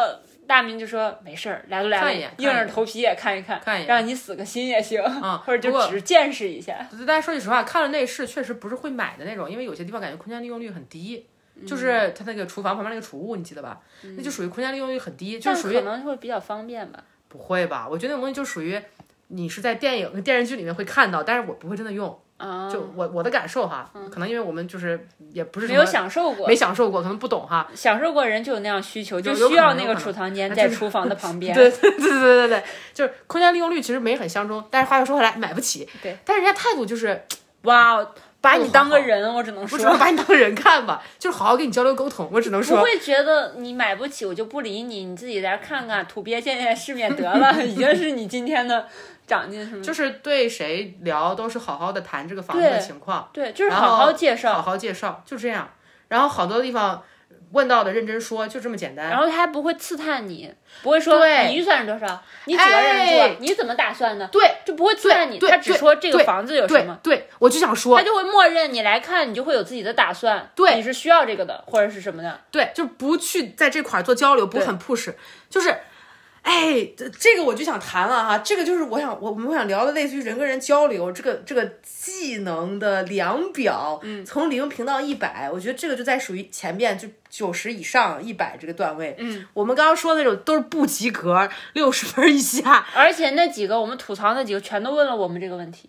[0.47, 6.87] 大明就说没事儿，来都来了，硬着头皮也看一看，让你死个心也行，嗯，或者就只是见识一下。
[7.07, 11.27] 大家说句实话，看了内饰确实不是会买的那种，因为有些地方感觉空间利用率很低，
[11.67, 13.81] 就是它那个厨房旁边那个储物，你记得吧？
[14.19, 17.03] 那就属于空间利用率很低，就属于可能会比较方便吧？
[17.27, 17.89] 不会吧？
[17.91, 18.79] 我觉得那种东西就属于
[19.29, 22.19] 你是在电影、电视剧里面会看到，但是我不会真的用。
[22.71, 27.67] 就我我的感受哈，可能因为我们就是也不是没有享受过，没享受过，可能不懂哈。
[27.75, 31.55] 享受过人就有那样需求，就需要那个储藏间在厨房的 旁边。
[31.55, 35.89] 对对对对对对，就是空间利用率其实没很相中，但是话又说回来，买不起。
[36.03, 37.25] 对，但是人家态度就是
[37.63, 38.07] 哇，
[38.43, 42.77] 把你当个人，我只能说，我只能把你当个人看吧，就是好好跟你交流沟通，我只能说。
[42.77, 48.87] 不会觉得你买不起，我就不理你，你自己在看看，土鳖见见世面得了，已经是你今天的。
[49.27, 49.83] 长进是吗？
[49.83, 55.71] 就是对谁聊都是好好的谈这个房子的情况，对，就是好好介绍，好好介绍，就这样。
[56.09, 57.03] 然后好多地方
[57.53, 59.09] 问到的认真说，就这么简单。
[59.09, 64.27] 然后他还不会刺探你，不会说你预算是多少，你几个人住，你怎么打算的？
[64.29, 66.99] 对，就不会刺探你，他只说这个房子有什么。
[67.03, 70.51] 对，我就想说，他就会默认你来看，你就会有自己的打算。
[70.55, 72.41] 对，你是需要这个的，或者是什么的。
[72.51, 75.15] 对，就不去在这块做交流，不很 push，
[75.49, 75.75] 就是。
[76.45, 95.89] 哎，这这个我就想谈了哈，这个就是我想我我们想聊的类似于人跟人交流这个这个技能的量表，嗯，从零评到一百，我觉得这个就在属于前面就九十以上一百这个段位，嗯，我们刚刚说的那种都是不及格，六十分以下，而且那几个我们吐槽那几个全都问了我们这个问题。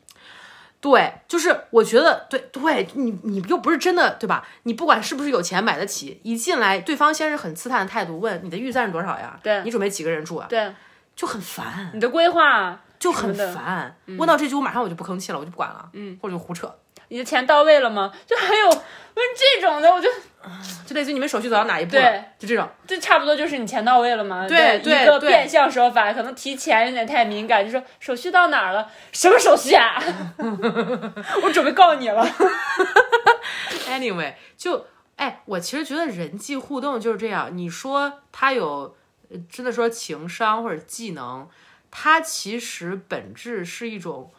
[0.86, 4.48] 对，就是我觉得，对对，你你又不是真的，对吧？
[4.64, 9.40] 你不管是不是有钱买得起，一进来，对方先是很刺探的态度，问你的预算是多少呀？
[9.42, 10.46] 对，你准备几个人住啊？
[10.48, 10.72] 对，
[11.16, 11.90] 就很烦。
[11.92, 13.98] 你的规划就很烦。
[14.06, 16.72] 问到这句，我马上我就不吭气了，我就不管了，嗯，或者就胡扯。
[17.08, 18.12] 你的钱到位了吗？
[18.28, 18.80] 就还有问
[19.36, 20.08] 这种的，我就
[20.86, 22.26] 就类似于你们手续走到哪一步了？
[22.38, 24.48] 就这种，这差不多就是你钱到位了嘛？
[24.48, 28.90] 对，一个变相说法，可能提钱有点太敏感，就说手续到哪儿了？
[29.12, 30.02] 什么手续啊？
[31.44, 32.26] 我准备告你了。
[33.90, 37.56] Anyway，就哎，我其实觉得人际互动就是这样。
[37.56, 38.96] 你说他有
[39.50, 41.48] 真的说情商或者技能，
[41.90, 44.32] 他其实本质是一种。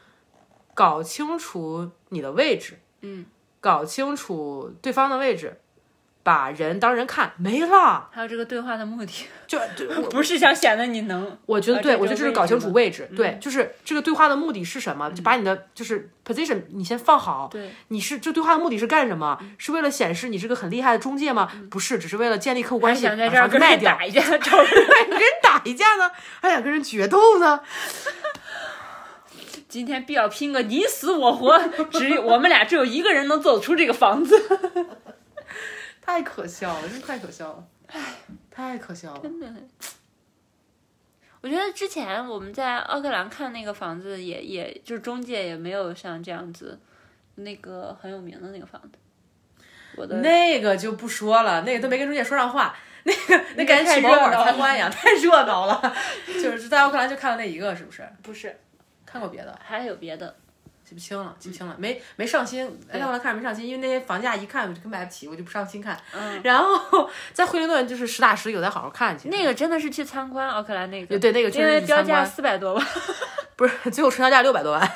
[0.77, 3.25] 搞清楚你的位置，嗯，
[3.61, 5.59] 搞清楚对方的位置，
[6.27, 8.09] 把人当人看，没了。
[8.11, 9.57] 还有这个对话的目的，就
[10.11, 11.39] 不是想显得你能。
[11.47, 15.09] 我觉得对，我觉得这是搞清楚位置，对，就是这个对话的目的是什么？
[15.13, 17.49] 就把你的就是 position 你先放好。
[17.53, 19.39] 对，你是这对话的目的是干什么？
[19.57, 21.49] 是为了显示你是个很厉害的中介吗？
[21.71, 23.95] 不是，只是为了建立客户关系，把房子卖掉。
[23.95, 26.11] 打一架， 跟人打一架呢？
[26.43, 27.61] 还想跟人决斗呢？
[29.69, 31.57] 今天必要拼个你死我活，
[31.93, 34.35] 只有我们俩只有一个人能走出这个房子，
[36.07, 38.01] 太可笑了，真太可笑了，唉，
[38.49, 39.53] 太可笑了，真的。
[41.41, 46.79] 我觉得之前我们在奥克兰看那个房子，也也就是中介也没有像这样子，
[47.35, 48.91] 那个很有名的那个房子。
[49.97, 55.97] 我的那个就不说了，那个都没跟中介说上话，那个那感觉去博物馆参观一样，太热闹了。
[56.27, 58.09] 就是在奥克兰就看了那一个，是不是？
[58.23, 58.57] 不是。
[59.05, 60.37] 看过别的，还有别的，
[60.89, 62.65] 记不清了，记不清了，没没上心。
[62.89, 65.99] 哎，我来看着没上心，因为那些房价一看我就买不起，我就不上心看。
[66.13, 66.41] 嗯。
[66.45, 69.29] 然后 在惠灵顿就是实打实有在好好看去。
[69.29, 72.87] 那个真的是去参观奥克兰那个，对那个因为标价四百多万，
[73.57, 74.93] 不是最后成交价六百多万，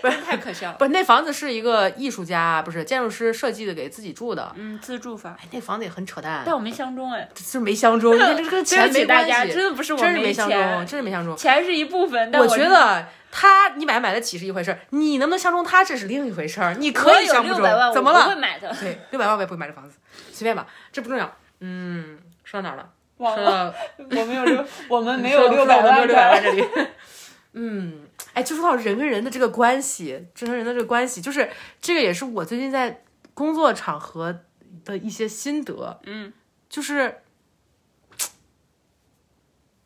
[0.00, 0.72] 不是太可笑。
[0.78, 4.50] 不是那房子是一个艺术家，不是建筑师设计的，给自己住的。
[4.56, 5.34] 嗯，自住房。
[5.34, 6.42] 哎，那房子也很扯淡。
[6.46, 9.52] 但我没相中哎，是没相中，跟这个钱没关系。
[9.52, 11.36] 真的不是我没相中，真是没相中。
[11.36, 13.06] 钱是一部分，但我觉得。
[13.36, 16.72] 他你买买得起是一回事儿，你能不能相中他这是另一回事儿。
[16.74, 17.60] 你可以相不中，
[17.92, 18.28] 怎么了？
[18.28, 18.72] 会买的。
[18.78, 19.98] 对，六百万我也不会买这房子，
[20.30, 21.36] 随便吧，这不重要。
[21.58, 22.88] 嗯，说到哪儿了？
[23.16, 23.74] 忘了。
[23.98, 26.64] 我们有六， 我们没有六百万，六百万这里。
[27.54, 33.02] 嗯，哎，就说到人跟人的这个关系，人跟人的这个关系，就是这个也是我最近在
[33.34, 34.42] 工作场合
[34.84, 36.00] 的一些心得。
[36.04, 36.32] 嗯，
[36.70, 37.18] 就是。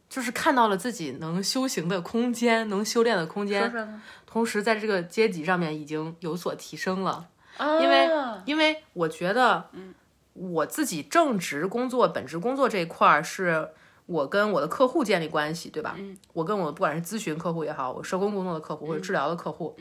[0.09, 3.71] 就是看到了自己能修行的空间，能修炼的空间，
[4.25, 7.29] 同时在这个阶级上面已经有所提升了。
[7.59, 8.09] 因为，
[8.47, 9.68] 因为我觉得，
[10.33, 13.71] 我自己正职工作、本职工作这一块儿，是
[14.07, 15.94] 我跟我的客户建立关系，对吧？
[16.33, 19.77] 我跟我不管是咨询客户也好，我社工工作的客户或者治疗的客户，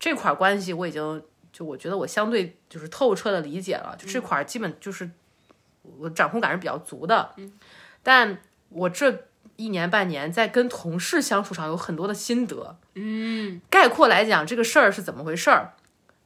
[0.00, 1.22] 这块关系我已经
[1.52, 5.08] 就我觉得我相对就是透彻的理解了，就这块基本就是
[5.98, 7.34] 我掌控感是比较足的。
[8.02, 8.38] 但
[8.70, 9.26] 我这。
[9.62, 15.74] 一年半年在跟同事相处上有很多的心得，嗯，概括来讲这个事儿是怎么回事儿，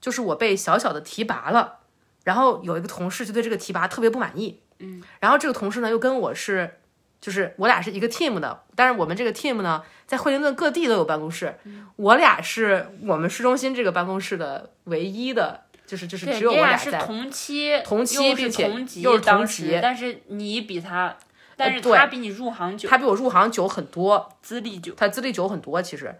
[0.01, 1.81] 就是我被小小的提拔了，
[2.25, 6.79] 然后有一个同事就对这个提拔特别不满意，嗯，然后这个同事呢又跟我是，
[7.21, 11.55] 就是我俩是一个 team 的，但是我们这个 team 呢在惠灵顿各地都有办公室，
[11.97, 18.71] 我俩是我们市中心这个办公室的唯一的，就是就是只有我俩在同期同期，并且
[19.03, 21.17] 又是同级，但是你比他。
[21.57, 26.15] 但是他比你入行久，他比我入行久很多，资历久，他资历久很多，其实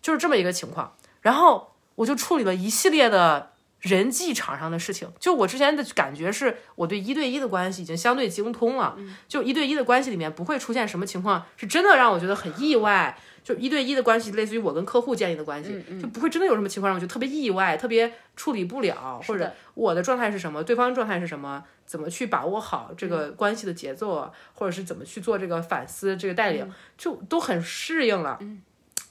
[0.00, 0.92] 就是这么一个情况。
[1.20, 5.08] 然后我就处理了一系列的人际场上的事情。
[5.20, 8.96] 就我之前的感觉是，我对一对一的关系已经相对精通了。
[9.28, 13.16] 就一对一的关系里面不会出现什么情况，是真的让我觉得很意外。
[13.44, 21.64] 就一对一的关系，类似于我跟客户建立的关系，就不会真的有什么情况让我觉得特别意外，特别处理不了，或者我的状态是什么，对方状态是什么。
[21.84, 28.38] 怎么去把握好这个关系的节奏啊，或者是怎么去做这个反思、这个带领，就都很适应了。
[28.40, 28.62] 嗯，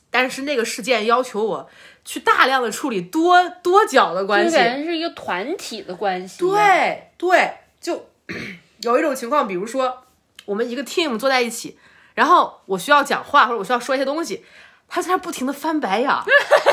[0.10, 1.70] 但是那个事件要求我
[2.04, 6.40] 去大量的处理多多角的关系，感觉是一个团体的关系。
[6.40, 8.10] 对对，就
[8.82, 10.04] 有一种情况，比如说
[10.46, 11.78] 我们一个 team 坐在一起，
[12.14, 14.46] 然后我需要讲话或者我需要说一些东西，
[14.88, 16.10] 他在那不停的翻白眼，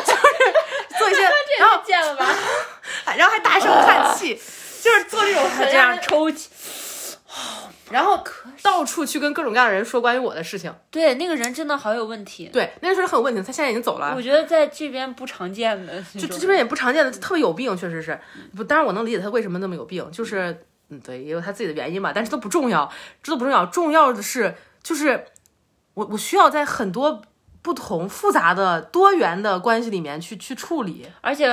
[0.04, 1.22] 就是做一些，
[1.58, 2.26] 然后见了吧，
[3.16, 4.40] 然后还大声叹气。
[4.80, 6.48] 就是做这种这样抽泣，
[7.90, 8.22] 然后
[8.62, 10.72] 到处去跟各种各样的人说关于我的事情。
[10.88, 12.48] 对，那个人真的好有问题。
[12.52, 14.14] 对，那个人很有问题，他现在已经走了。
[14.14, 18.18] 我觉得在这边不常见的，就这边也不常见的，特别有病，确实是。
[18.56, 22.12] 不，当然我能理解他为什么那么有病，就是嗯，对，也有他自己的原因吧。
[22.14, 22.88] 但是都不重要，
[23.20, 24.54] 这都不重要，重要的是
[24.88, 25.26] 就是
[25.92, 27.20] 我我需要在很多
[27.60, 31.46] 不同复杂的多元的关系里面去去处理，而且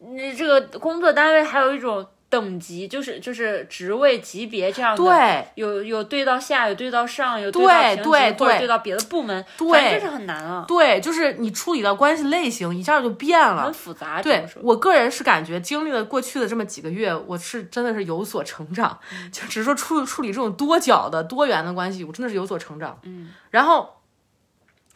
[0.00, 2.06] 你这个工作单位还有一种。
[2.34, 10.64] 等级就是就是职位级别这样的，对，有有对到下，有对到上，有对到平级，或者对到别的部门，对，这是很难啊。
[10.66, 14.20] 对，就是你处理到关系类型一下就变了，很复杂。
[14.20, 18.98] 对我个人是感觉经历了过去的这么几个月，我是真的是有所成长，
[19.30, 22.98] 就只是说处处理这种多角的多元的关系，我真的是有所成长。
[23.04, 24.00] 嗯，然后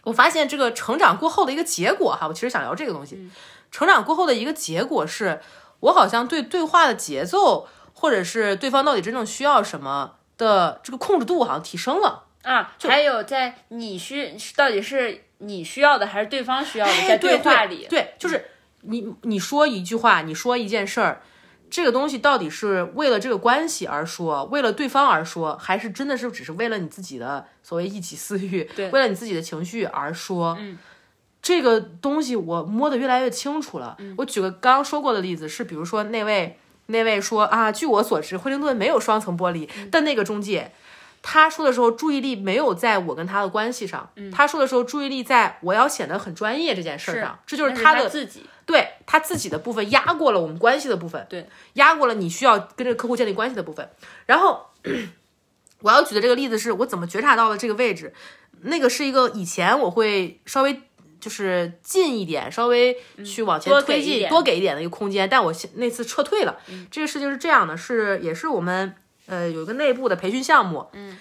[0.03, 3.31] 我发现这个成长过后的一个结果哈，我其实想聊这个东西。
[3.71, 5.41] 成长过后的一个结果是。
[5.81, 12.75] 我好像对对话的节奏，或者是对方到底真正需要什么的这个控制度，好像提升了啊。
[12.81, 18.47] 还有在你需到底是你需要的还是对方需要的，在对话里，对，就是
[18.83, 21.23] 你你说一句话，你说一件事儿，
[21.71, 30.77] 这个东西到底是为了这个关系而说，为了对方而说，还是真的是只是为了你自己的所谓一己私欲，对，为了你自己的情绪而说，嗯。
[31.41, 33.97] 这个东西我摸得越来越清楚了。
[34.17, 40.73] 我举个刚刚说过的例子，是比如说那位那位说啊，据我所知，惠灵顿没有双层玻璃但那个中介，
[41.23, 53.89] 他说的时候注意力没有在我跟他的关系上，他说的时候注意力在我要显得很专业这件事上，这就是他的自己对他自己的部分压过了我们关系的部分，对，压过了你需要跟这个客户建立关系的部分。
[54.27, 54.67] 然后
[55.83, 58.13] 我要举的这个例子是我怎么觉察到了这个位置，
[58.63, 60.83] 那个是一个以前我会稍微。
[61.21, 65.29] 就是近一点，稍微去往前推进，多给一点的一个空间。
[65.29, 66.59] 但我那次撤退了。
[66.91, 68.95] 这个事情是这样的，是也是我们
[69.27, 71.19] 呃有一个内部的培训项目，嗯，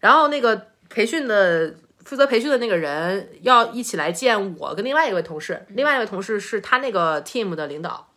[0.00, 8.08] 然后那个培训的负责培训的那个人要一起来见我跟另外一位同事，另外一位同事是他那个 team 的领导，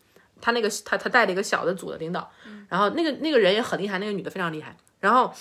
[0.42, 2.32] 他那个他他带了一个小的组的领导，
[2.70, 5.34] 然后那个那个人也很厉害，那个女的非常厉害，然后。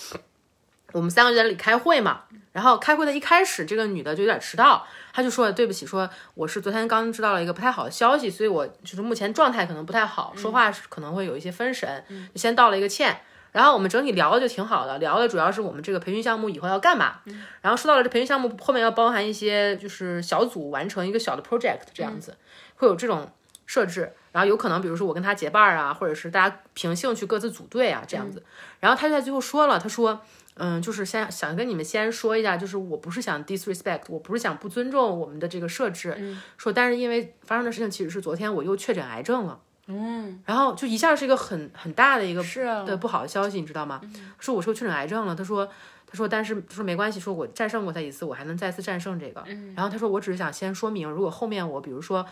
[0.91, 2.21] 我们三个就在那里开会嘛，
[2.53, 13.17] 然后开会的一开始，这个女的就有点迟到，她就说对不起，说我是昨天刚知道了一个不太好的消息，所以我就是目前状态可能不太好，说话可能会有一些分神，就先道了一个歉。
[13.53, 17.21] 然后我们整体聊的就挺好的，聊的主要是我们这个培训项目以后要干嘛，
[17.61, 22.35] 然后说到了这培训项目后面要包含一些就是小组完成一个小的 project 这样子，
[22.75, 23.31] 会有这种
[23.75, 28.41] 设置，然后有可能比如说我跟他结伴啊，或者是大家凭兴趣各自组队啊这样子，
[28.79, 30.21] 然后他就在最后说了，他说。
[30.57, 36.15] 嗯，就是先想跟你们先说一下，就是我不是想 disrespect，我不是想不尊重我们的这个设置，
[36.55, 43.99] 说但是因为发生的事情其实是昨天我又确诊癌症了，嗯，然后就一下是一个很很大的一个是啊的不好的消息，你知道吗？
[44.39, 45.67] 说我说确诊癌症了，他说
[46.15, 49.43] 他说但是他说没关系，说我战胜过他一次，我还能再次战胜这个，
[49.75, 52.25] 然后他说我只是想先说明，如果后面我比如说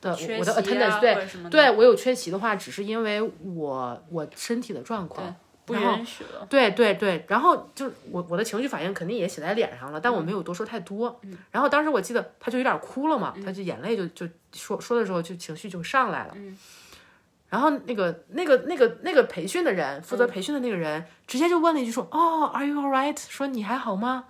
[0.00, 5.36] 的我的 attendance 对对我有缺席的话，只是因为我我身体的状况。
[5.66, 6.46] 不允许了。
[6.48, 11.20] 对对对，然后就我我的情绪反应肯定也写在脸上了，但我没有多说太多。
[11.50, 16.36] 然后当时我记得他就有点哭了嘛，他就眼泪就就说说的时候就情绪就上来了。
[17.56, 24.26] 然后那个那个那个那个培训的人，负责培训的那个人，直接就问了一句说：“哦，Are you alright？” 说你还好吗？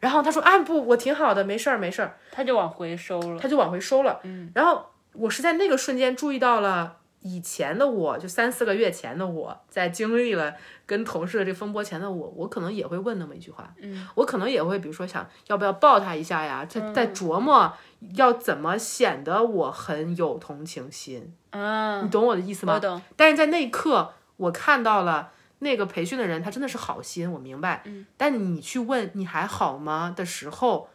[0.00, 3.38] 然后他说：“啊不，我挺好的，没事儿没事儿。”他就往回收了。
[3.38, 4.18] 他就往回收了。
[4.54, 6.96] 然后我是在那个瞬间注意到了。
[7.22, 10.54] 以前的我就三四个月前的我在经历了
[10.86, 17.70] 跟同事的这风波前的我，我可能也会问那么一句话，嗯，我可能也会比如说想要不要抱他一下呀，在在琢磨
[18.14, 22.74] 要怎么显得我很有同情心，嗯，你懂我的意思吗？
[22.74, 23.00] 我懂。
[23.16, 30.88] 但是在那一刻，我看到了那个培训的人，他真的是好心，我明白，嗯，但你去问你还好吗的时候。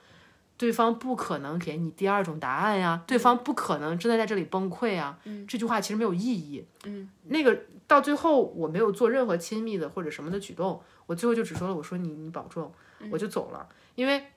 [0.58, 5.20] 对方不可能给你第二种答案呀，对方不可能真的在这里崩溃啊。
[5.26, 6.66] 嗯，这句话其实没有意义。
[6.86, 12.72] 嗯，那个到最后我没有做任何亲密的或者什么的举动，我最后就只说了我说你你保重，
[13.12, 13.68] 我就走了。
[13.96, 14.28] 因为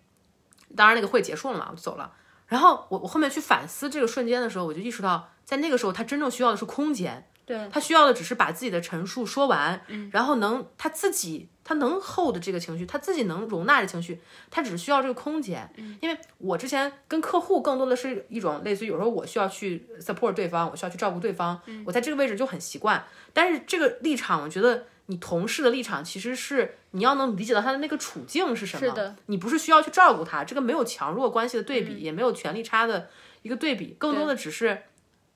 [0.75, 2.13] 当然那个会结束了嘛，我就走了。
[2.49, 7.25] 然后我我后面去反思这个瞬间的时候，我就意识到，在那个时候他真正需要的是空间。
[7.47, 15.67] 对他需要的只是把自己的陈述说完，嗯，然后能他自己他能 hold 这个情绪，他自己能容纳的情绪，他只需要这个空间。
[15.79, 23.03] 嗯，因为我之前跟客户更多的是一种类似于有时候我需要去 support 对方，我需要去照顾对方，嗯我在这个位置就很习惯。
[23.33, 33.11] 但是这个立场，我觉得你同事的立场其实是你要能理解到他的那个处境是什么，是的，你不是需要去照顾他，这个没有强弱关系的对比，也没有权力差的
[33.43, 34.85] 一个对比，更多的只是。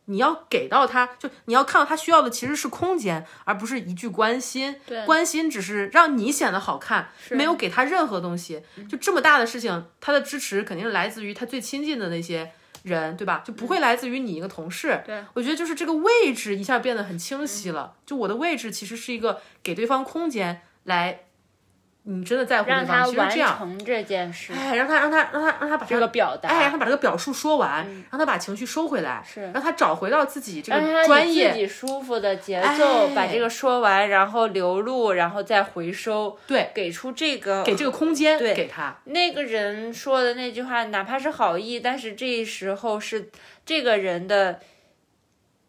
[0.07, 4.75] 你要给到他，就你要看到他需要的其实是空间，而不是一句关心。
[4.85, 8.61] 对，关心只是让你显得好看，没有给他任何东西。
[8.91, 12.51] 就这么大的事情，他的支持肯定来自于他最亲近的那些
[12.83, 13.43] 人，对吧？
[13.45, 15.03] 就不会来自于你一个同事。
[15.05, 17.95] 对，我觉得就是这个位置一下变得很清晰了。
[18.05, 21.27] 就我的位置其实是一个给对方空间来
[22.05, 29.43] 你真的在乎对让方，他完其实这样，成这件事，哎，让他让他让他让他把这个表达，哎，让他把这个表述说完，让他把情绪收回来，是。
[29.53, 33.15] 让他找回到自己这个专业，自己舒服的节奏、哎。
[33.15, 38.53] 把这个说完，然后流露，然后再回收，对，给出这个给这个空间对。
[38.53, 43.31] 给他，那个人说的那句话，哪怕是好意，但是这时候是
[43.65, 44.59] 这个人的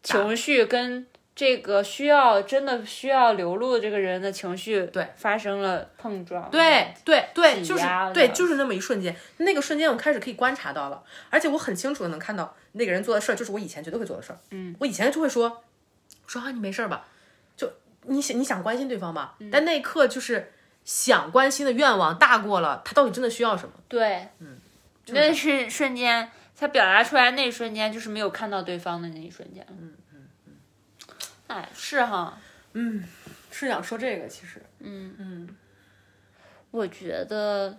[0.02, 1.06] 情绪跟
[1.36, 14.38] 这个需要真的需要流露的这个人的情绪对发生了碰撞，对对对，就是对，就是那么一瞬间，那个瞬间我开始可以观察到了，而且我很清楚的能看到那个人做的事儿，就是我以前绝对会做的事儿。
[14.50, 15.64] 嗯，我以前就会说，
[16.26, 17.04] 说啊你没事儿吧，
[17.56, 17.68] 就
[18.02, 20.52] 你想你想关心对方吧，嗯但那一刻就是
[20.84, 23.74] 想关心的愿望大过了他到底真的需要什么。
[23.88, 24.58] 对，嗯，
[25.08, 29.94] 那是瞬间，他表达出来那一瞬间，就是没有看到对方的那一瞬间，嗯，
[31.46, 32.38] 哎，是哈，
[32.72, 33.04] 嗯
[33.50, 35.14] 是想说这个，其实嗯。
[35.18, 35.56] 嗯。
[36.70, 37.78] 我觉得，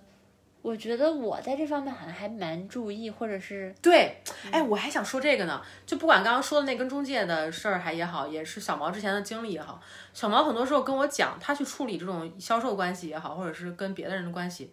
[0.62, 9.82] 我觉得我在这方面好像还蛮注意，或者是对，哎，我还想说这个呢，就不管刚刚说的那跟中介的事儿还也好，也是小毛之前的经历也好，
[10.14, 14.72] 小毛很多时候跟我讲，他去处理这种销售关系也好，或者是跟别的人的关系，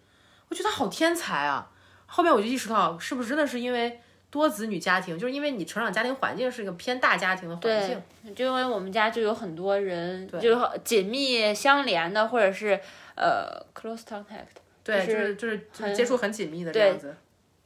[0.49, 1.68] 我觉得他好天才啊。
[2.07, 4.01] 后面我就意识到，是不是真的是因为
[4.33, 12.80] 多子女家庭，就是因为你成长家庭环境是一个偏大家庭的环境，就因为我们家就有很多人，就紧密相连的，或者是
[13.14, 17.14] 呃 close contact，对，就就是就是就是接触很紧密的这样子。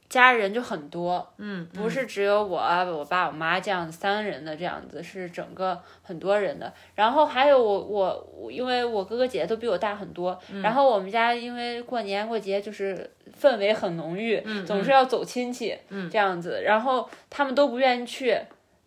[0.09, 6.73] 家人就很多，嗯，不是只有我、我爸、我妈这样三人的这样子，是整个很多人的。
[6.95, 13.09] 然后还有我我我，因为我哥哥姐姐都比我大很多，然后我们家因为过年过节就是
[13.39, 15.77] 氛围很浓郁，总是要走亲戚，
[16.11, 18.37] 这样子，然后他们都不愿意去。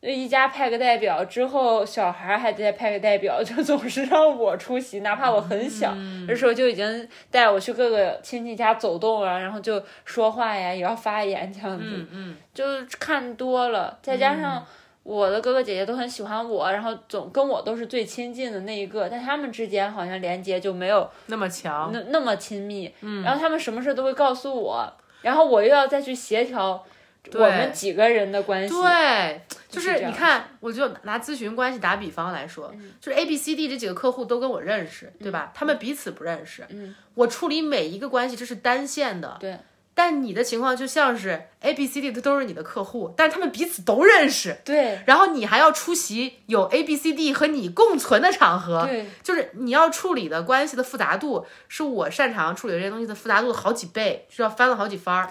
[0.03, 5.95] 一家派个代表之后，小孩还得派个代表，就 总是让我出席，哪怕我很小，
[6.27, 11.85] 那时候就已经带我去各个亲戚家走动啊，然后就说话呀，也要发言这样子。
[11.85, 12.65] 嗯嗯，就
[12.99, 14.67] 看多了，再加上
[15.11, 22.89] 我的哥哥姐姐都很喜欢我，然后总跟我都是最亲近的那一个，但他们之间好像连接就没有那么强，那那么亲密。
[23.01, 24.89] 嗯，然后他们什么事都会告诉我，
[25.23, 26.87] 然后我又要再去协调
[27.35, 28.73] 我们几个人的关系。
[28.73, 35.51] 对，就是你看，我就拿咨询关系打比方来说，就是 A、B、C、D 这几个客户都跟我认识，对吧？
[35.53, 39.59] 他们彼此不认识，嗯，我处理每一个关系这是单线的，对。
[40.03, 44.99] 但你的情况就像是 A、B、C、D 都都是你的客户，但是他们彼此都认识，对。
[45.05, 55.31] 然后你还要出席有 A、B、C、D 和你共存的场合，对，就是你要处理的关系的复杂度，是我擅长处理这些东西的复杂度的好几倍，是要翻了好几番儿。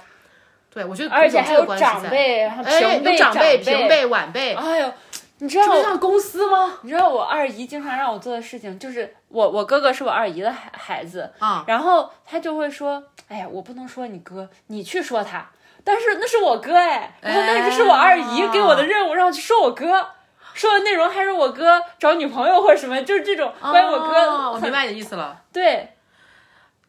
[0.72, 1.92] 对，我觉得而且还有有这个关系在。
[1.92, 4.94] 长辈，然后哎，平辈、有长辈、平辈、晚辈，哎呦，
[5.40, 6.80] 你知道公司吗？
[6.84, 15.50] 你知道我二姨经常让我做的事情，就是我我哥哥是我二姨的孩孩子啊，然后他就会说，哎呀，我不能说你哥，你去说他，
[15.84, 20.10] 但是那是我哥哎，然后那个是我二姨给我的任务，让我去说我哥。
[20.52, 24.30] 说的内容还是我哥找女朋友或者什么，就是这种关于我哥。
[24.30, 25.42] 哦我明白你的意思了。
[25.54, 25.94] 对，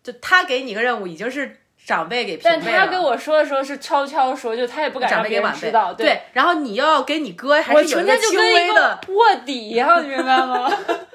[0.02, 5.92] 就他给你个任务，已经是长辈给平但他跟我说的时候是悄悄说，就他也不敢让别人知道。
[5.94, 10.70] 对，然后你要给你哥还是有纯粹就一个轻跟一个微的卧底你明白吗？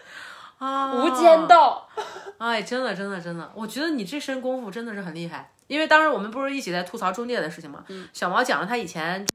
[0.60, 1.48] 啊无间。
[1.48, 1.88] 道。
[2.38, 5.50] 哎，真的，真的，真的，我觉得你这身功夫真的是很厉害。
[5.68, 9.26] 因为当时我们不是一起在吐槽中介的事情嘛，嗯小毛讲了他以前、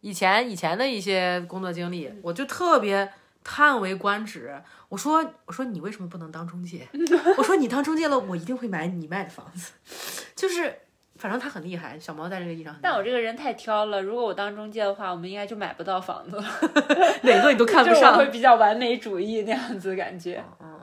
[0.00, 3.12] 以前、以前的一些工作经历，我就特别
[3.44, 4.60] 叹为观止。
[4.88, 6.86] 我说，我说你为什么不能当中介？
[7.36, 9.72] 我说你当中介了，我一定会买你卖的房子。
[10.36, 10.72] 就是，
[11.16, 16.44] 反正他很厉害，小毛在这个意义上但我这个人太挑了，如果我当中介的话，我们应该就买不到房子了。
[17.22, 18.16] 哪个你都看不上。
[18.16, 20.74] 会比较完美主义那样子感觉，嗯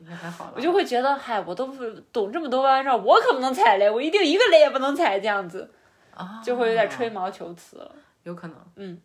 [0.00, 0.52] 应该还好吧。
[0.54, 5.70] 我就会觉得，嗨，我都不懂这么多弯绕，我可不能踩雷，我一定一个雷也不能踩，这样子
[6.14, 7.90] 啊，就会有点吹毛求疵了。
[8.22, 8.56] 有可能。
[8.76, 9.00] 嗯，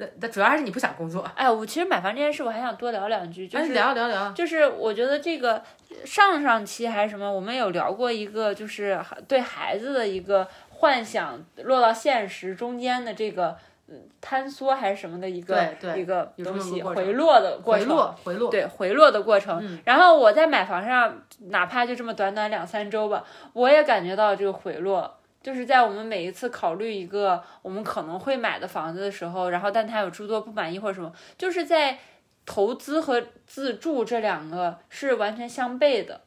[0.00, 1.22] 那那主要还是你不想工作。
[1.36, 4.32] 哎，我其实买房这件事，我还想多聊两句，就哎，是聊聊聊。
[4.32, 5.62] 就是我觉得这个
[6.04, 8.98] 上上期还是什么，我们有聊过一个，就是
[9.28, 13.56] 对孩子的一个幻想落到现实中间的这个。
[13.92, 18.48] 嗯坍缩还是什么的一个一个东西回落的过回程，落回落。
[18.48, 19.80] 对回落的过程。
[19.84, 31.98] 然后我在买房上，哪怕就这么短短两三周吧，我也感觉到这个回落，就是在我们每一次考虑一个我们可能会买的房子的时候，然后但它有诸多不满意或者什么，就是在
[32.44, 36.20] 投资和自住这两个是完全相悖的，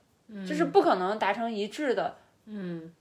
[0.48, 2.94] 就是不可能达成一致的嗯，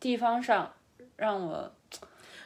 [0.00, 0.72] 地方上，
[1.16, 1.72] 让我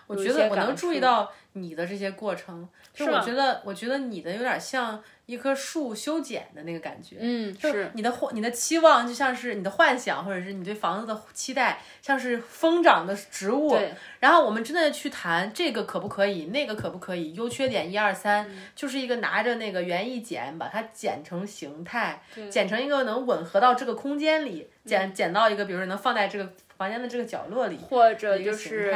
[0.06, 5.02] 我觉得我能注意到你的这些过程，就我觉得我觉得你的有点像。
[5.24, 13.70] 一棵树修剪的那个感觉，嗯，是你的幻，你的期望就像是你的幻想，或者是你对房子的期待，像是疯长的植物。
[13.70, 13.94] 对。
[14.18, 26.52] 然后我们真的去谈这个可不可以，那个可不可以，优缺点一二三，就是一个拿着那个园艺剪，把它剪成形态，剪成一个能吻合到这个空间里，剪剪到一个，比如说能放在这个。
[26.82, 28.92] 房间的这个角落里，或者就是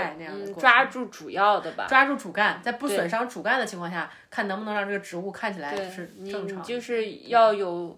[0.59, 6.61] 抓住主要的吧，抓住主干，在不损伤主干的情况下，看能不能让这个植物看起来是正常。
[6.65, 7.97] 就是要有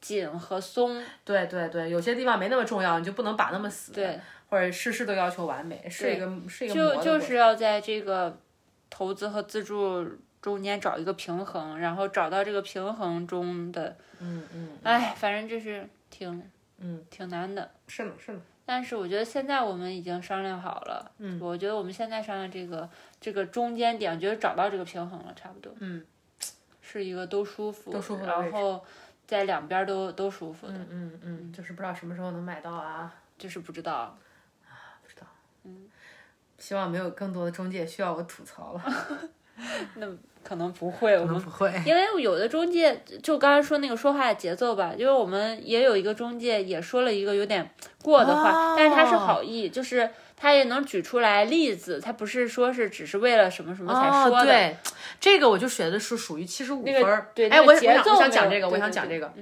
[0.00, 1.00] 紧和松。
[1.24, 3.92] 对对对，有些地方没那么重要，你就不能把那么死。
[3.92, 4.18] 对，
[4.50, 8.36] 或者事事都要求完美，是一个是一个就就是要在这个
[8.90, 10.04] 投资和自助
[10.42, 16.42] 中间找一个平衡，然后找到这个平衡中的，嗯嗯，哎，反正就是挺
[16.78, 17.70] 嗯挺难的。
[17.86, 18.40] 是呢，是的。
[18.70, 22.86] 但是我觉得现在我们已经商量好了，嗯，我觉得我们现在商量这个
[23.18, 26.04] 这个中间点，觉得找到这个平衡了，差不多，嗯，
[26.82, 28.84] 是一个都舒服，都舒服，然后
[29.26, 34.18] 在两边都都舒服的，嗯嗯嗯，就是不知道什么时候能买到啊，就是不知道，
[34.66, 35.26] 啊，不知道，
[35.64, 35.88] 嗯，
[36.58, 38.82] 希望没有更多的中介需要我吐槽了，
[39.96, 40.06] 那。
[40.42, 47.70] 可能不会，我们不会，因为有的中介就刚才说那个说话的节奏吧，因为我们也有一个中介也说了一个有点
[48.02, 54.46] 过的话，但是他是好意，就是他也能举出来例子，他不是说是只是为了什么什么才说的。
[54.46, 54.76] 对，
[55.20, 57.28] 这个我就觉得是属于七十五分儿。
[57.34, 59.32] 对，哎，我我想我想讲这个，我想讲这个，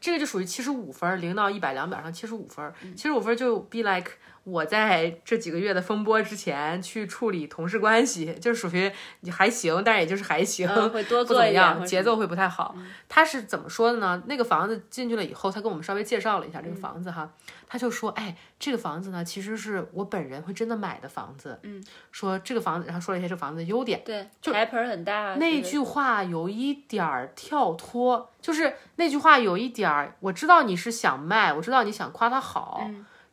[0.00, 4.12] 这个就属于七十五分，零到一百两秒上七十五分，七十五分就 be like。
[4.48, 8.90] 我在这几个月的风波之前去处理同事关系，就属于
[9.20, 12.74] 你还行，但是也就是还行， 会多做不怎么样，节奏会不太好。
[13.08, 14.22] 他是怎么说的呢？
[14.26, 17.30] 那个房子进去了以后，他跟我们稍微介绍了一下这个房子哈，
[17.66, 24.02] 他就说：“哎，这个房子呢，其实是我本人会真的买的房子。”嗯，说这个房子，然后说了一下这个房子的优点。
[24.04, 25.34] 对，就台盆很大。
[25.34, 32.88] 那句话有一点儿跳脱，就是那句话有一点儿，我知道你是想卖，我知道你想夸他好。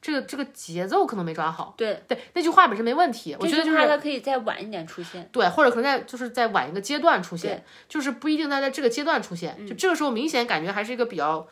[0.06, 11.48] 这个这个节奏可能没抓好，对对，那句话本身没问题，我觉得就是它可以再晚一点出现，对，或者可能在就是在晚一个阶段出现，就是不一定在在这个阶段出现，就这个时候明显感觉还是一个比较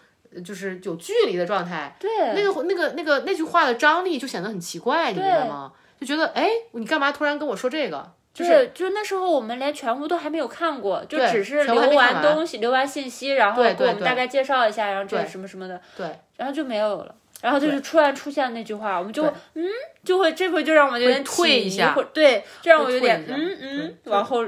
[0.46, 5.74] 就是有距离的状态，对，那个那个那个那句话的张力就显得很奇怪，你明白吗？
[6.00, 8.12] 就觉得哎，你干嘛突然跟我说这个？
[8.36, 17.16] 就是就那时候我们连全屋都还没有看过，就只是留完东西留完信息，然后给我们大概介绍一下，然后这什么什么的，对，然后就没有了。
[17.44, 19.68] 然后就是突然出现那句话，我们就嗯，
[20.04, 24.46] 就会这回就让我们有点退一下，对，这让我有点嗯嗯，往后，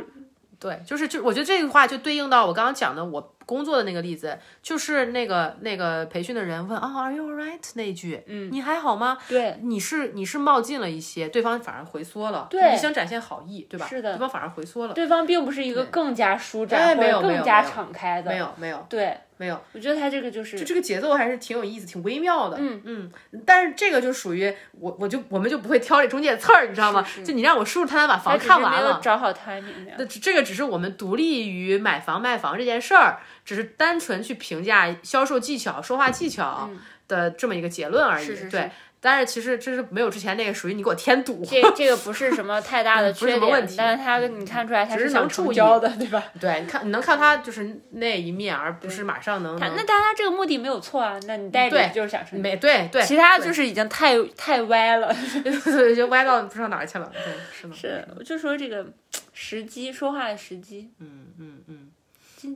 [0.57, 3.31] 对，就是就我觉得这句话就对应到我刚刚讲的我。
[3.45, 7.61] 工作的那个例子，就是那个那个培训的人问啊，Are you alright？
[7.75, 9.19] 那句，嗯，你还好吗？
[9.29, 12.47] 对，你是你是冒进了一些，对方反而回缩了。
[12.49, 13.85] 对，你想展现好意，对吧？
[13.85, 14.95] 是的，对方反而回缩了。
[14.95, 19.61] 对方并不是一个更加舒展或者更加敞开的，没有没有，对，没有。
[19.73, 22.57] 我觉得他这个就是就这个节奏还是挺有意思、挺微妙的。
[22.59, 23.11] 嗯嗯，
[23.45, 27.05] 但是这个就属于我，我就我们就不会挑这中间刺儿，你知道吗？
[27.23, 29.63] 就你让我叔叔他能把房看完了，找好 timing。
[29.97, 34.15] 那这个只是我们独立于买房卖房这件事儿，只是单纯。
[34.25, 36.67] 去评价销售技巧、说话技巧
[37.07, 38.71] 的这么一个结论而已，对。
[38.99, 41.45] 但是其实这是没有之前那个属于你给我添堵。
[41.45, 46.23] 这这个不是什么太大的 缺点，但是他你看出来他是想成交的，对吧？
[46.39, 49.59] 对，你看你能看他就是那一面，而不是马上能。
[49.59, 55.15] 那但他这个目的没有错啊，那你带着就是想成没对对，其他就是已经太太歪了，
[55.95, 57.11] 就歪到不知道哪去了。
[57.13, 57.73] 对，是的。
[57.75, 58.85] 是，我就说这个
[59.33, 60.91] 时机，说话的时机。
[60.99, 61.91] 嗯嗯嗯。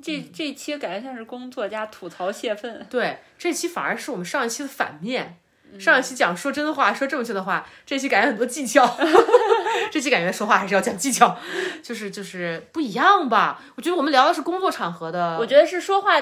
[0.04, 2.86] 这这期感觉像是工作加吐槽泄愤。
[2.92, 5.38] 对，这期反而是我们上一期的反面。
[5.78, 8.97] 上一期讲说真话、说正确的话，这期感觉很多技巧。
[9.91, 11.38] 这期感觉说话还是要讲技巧，
[11.84, 13.61] 就是就是不一样吧？
[13.76, 16.13] 我觉得我们聊的是工作场合的，我觉得是说话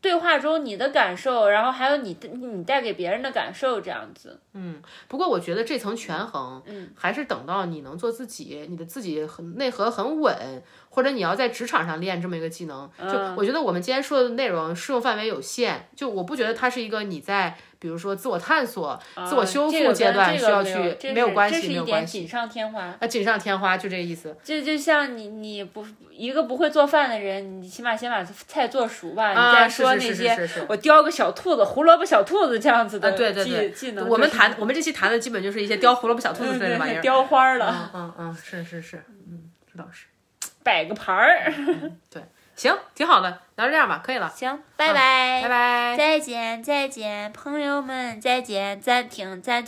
[0.00, 4.40] 对话中你的感受，然后还有你你带给别人的感受这样子。
[4.52, 10.62] 嗯，不过我觉得这层权衡，嗯，还是等到你能做自己，你的自己很内核很稳。
[10.90, 24.36] 或者你要在职场上练这么一个技能，就我觉得我们今天说的内容适用范围有限，就我不觉得它是一个你在比如说自我探索、自我修复阶段需要去没有关系，没有关系，锦上添花啊，锦上添花就这个意思。
[24.42, 33.12] 就就像你你不一个不会做饭的人，你起码先把菜做熟吧，你再说那些我雕个小兔子、胡萝卜小兔子这样子的
[33.44, 34.08] 技技能。
[34.08, 37.90] 我们谈我们这期谈的基本就是一些雕胡萝卜小兔子这玩意儿，雕花了。
[37.94, 40.06] 嗯嗯，是是是，嗯，这倒是。
[40.64, 41.52] 摆个盘儿，
[42.10, 42.22] 对，
[42.58, 44.28] 行，挺好的，那就这样吧，可以了。
[44.34, 49.66] 行，拜拜，拜拜，再见，再见，朋友们，再见，暂停，暂停。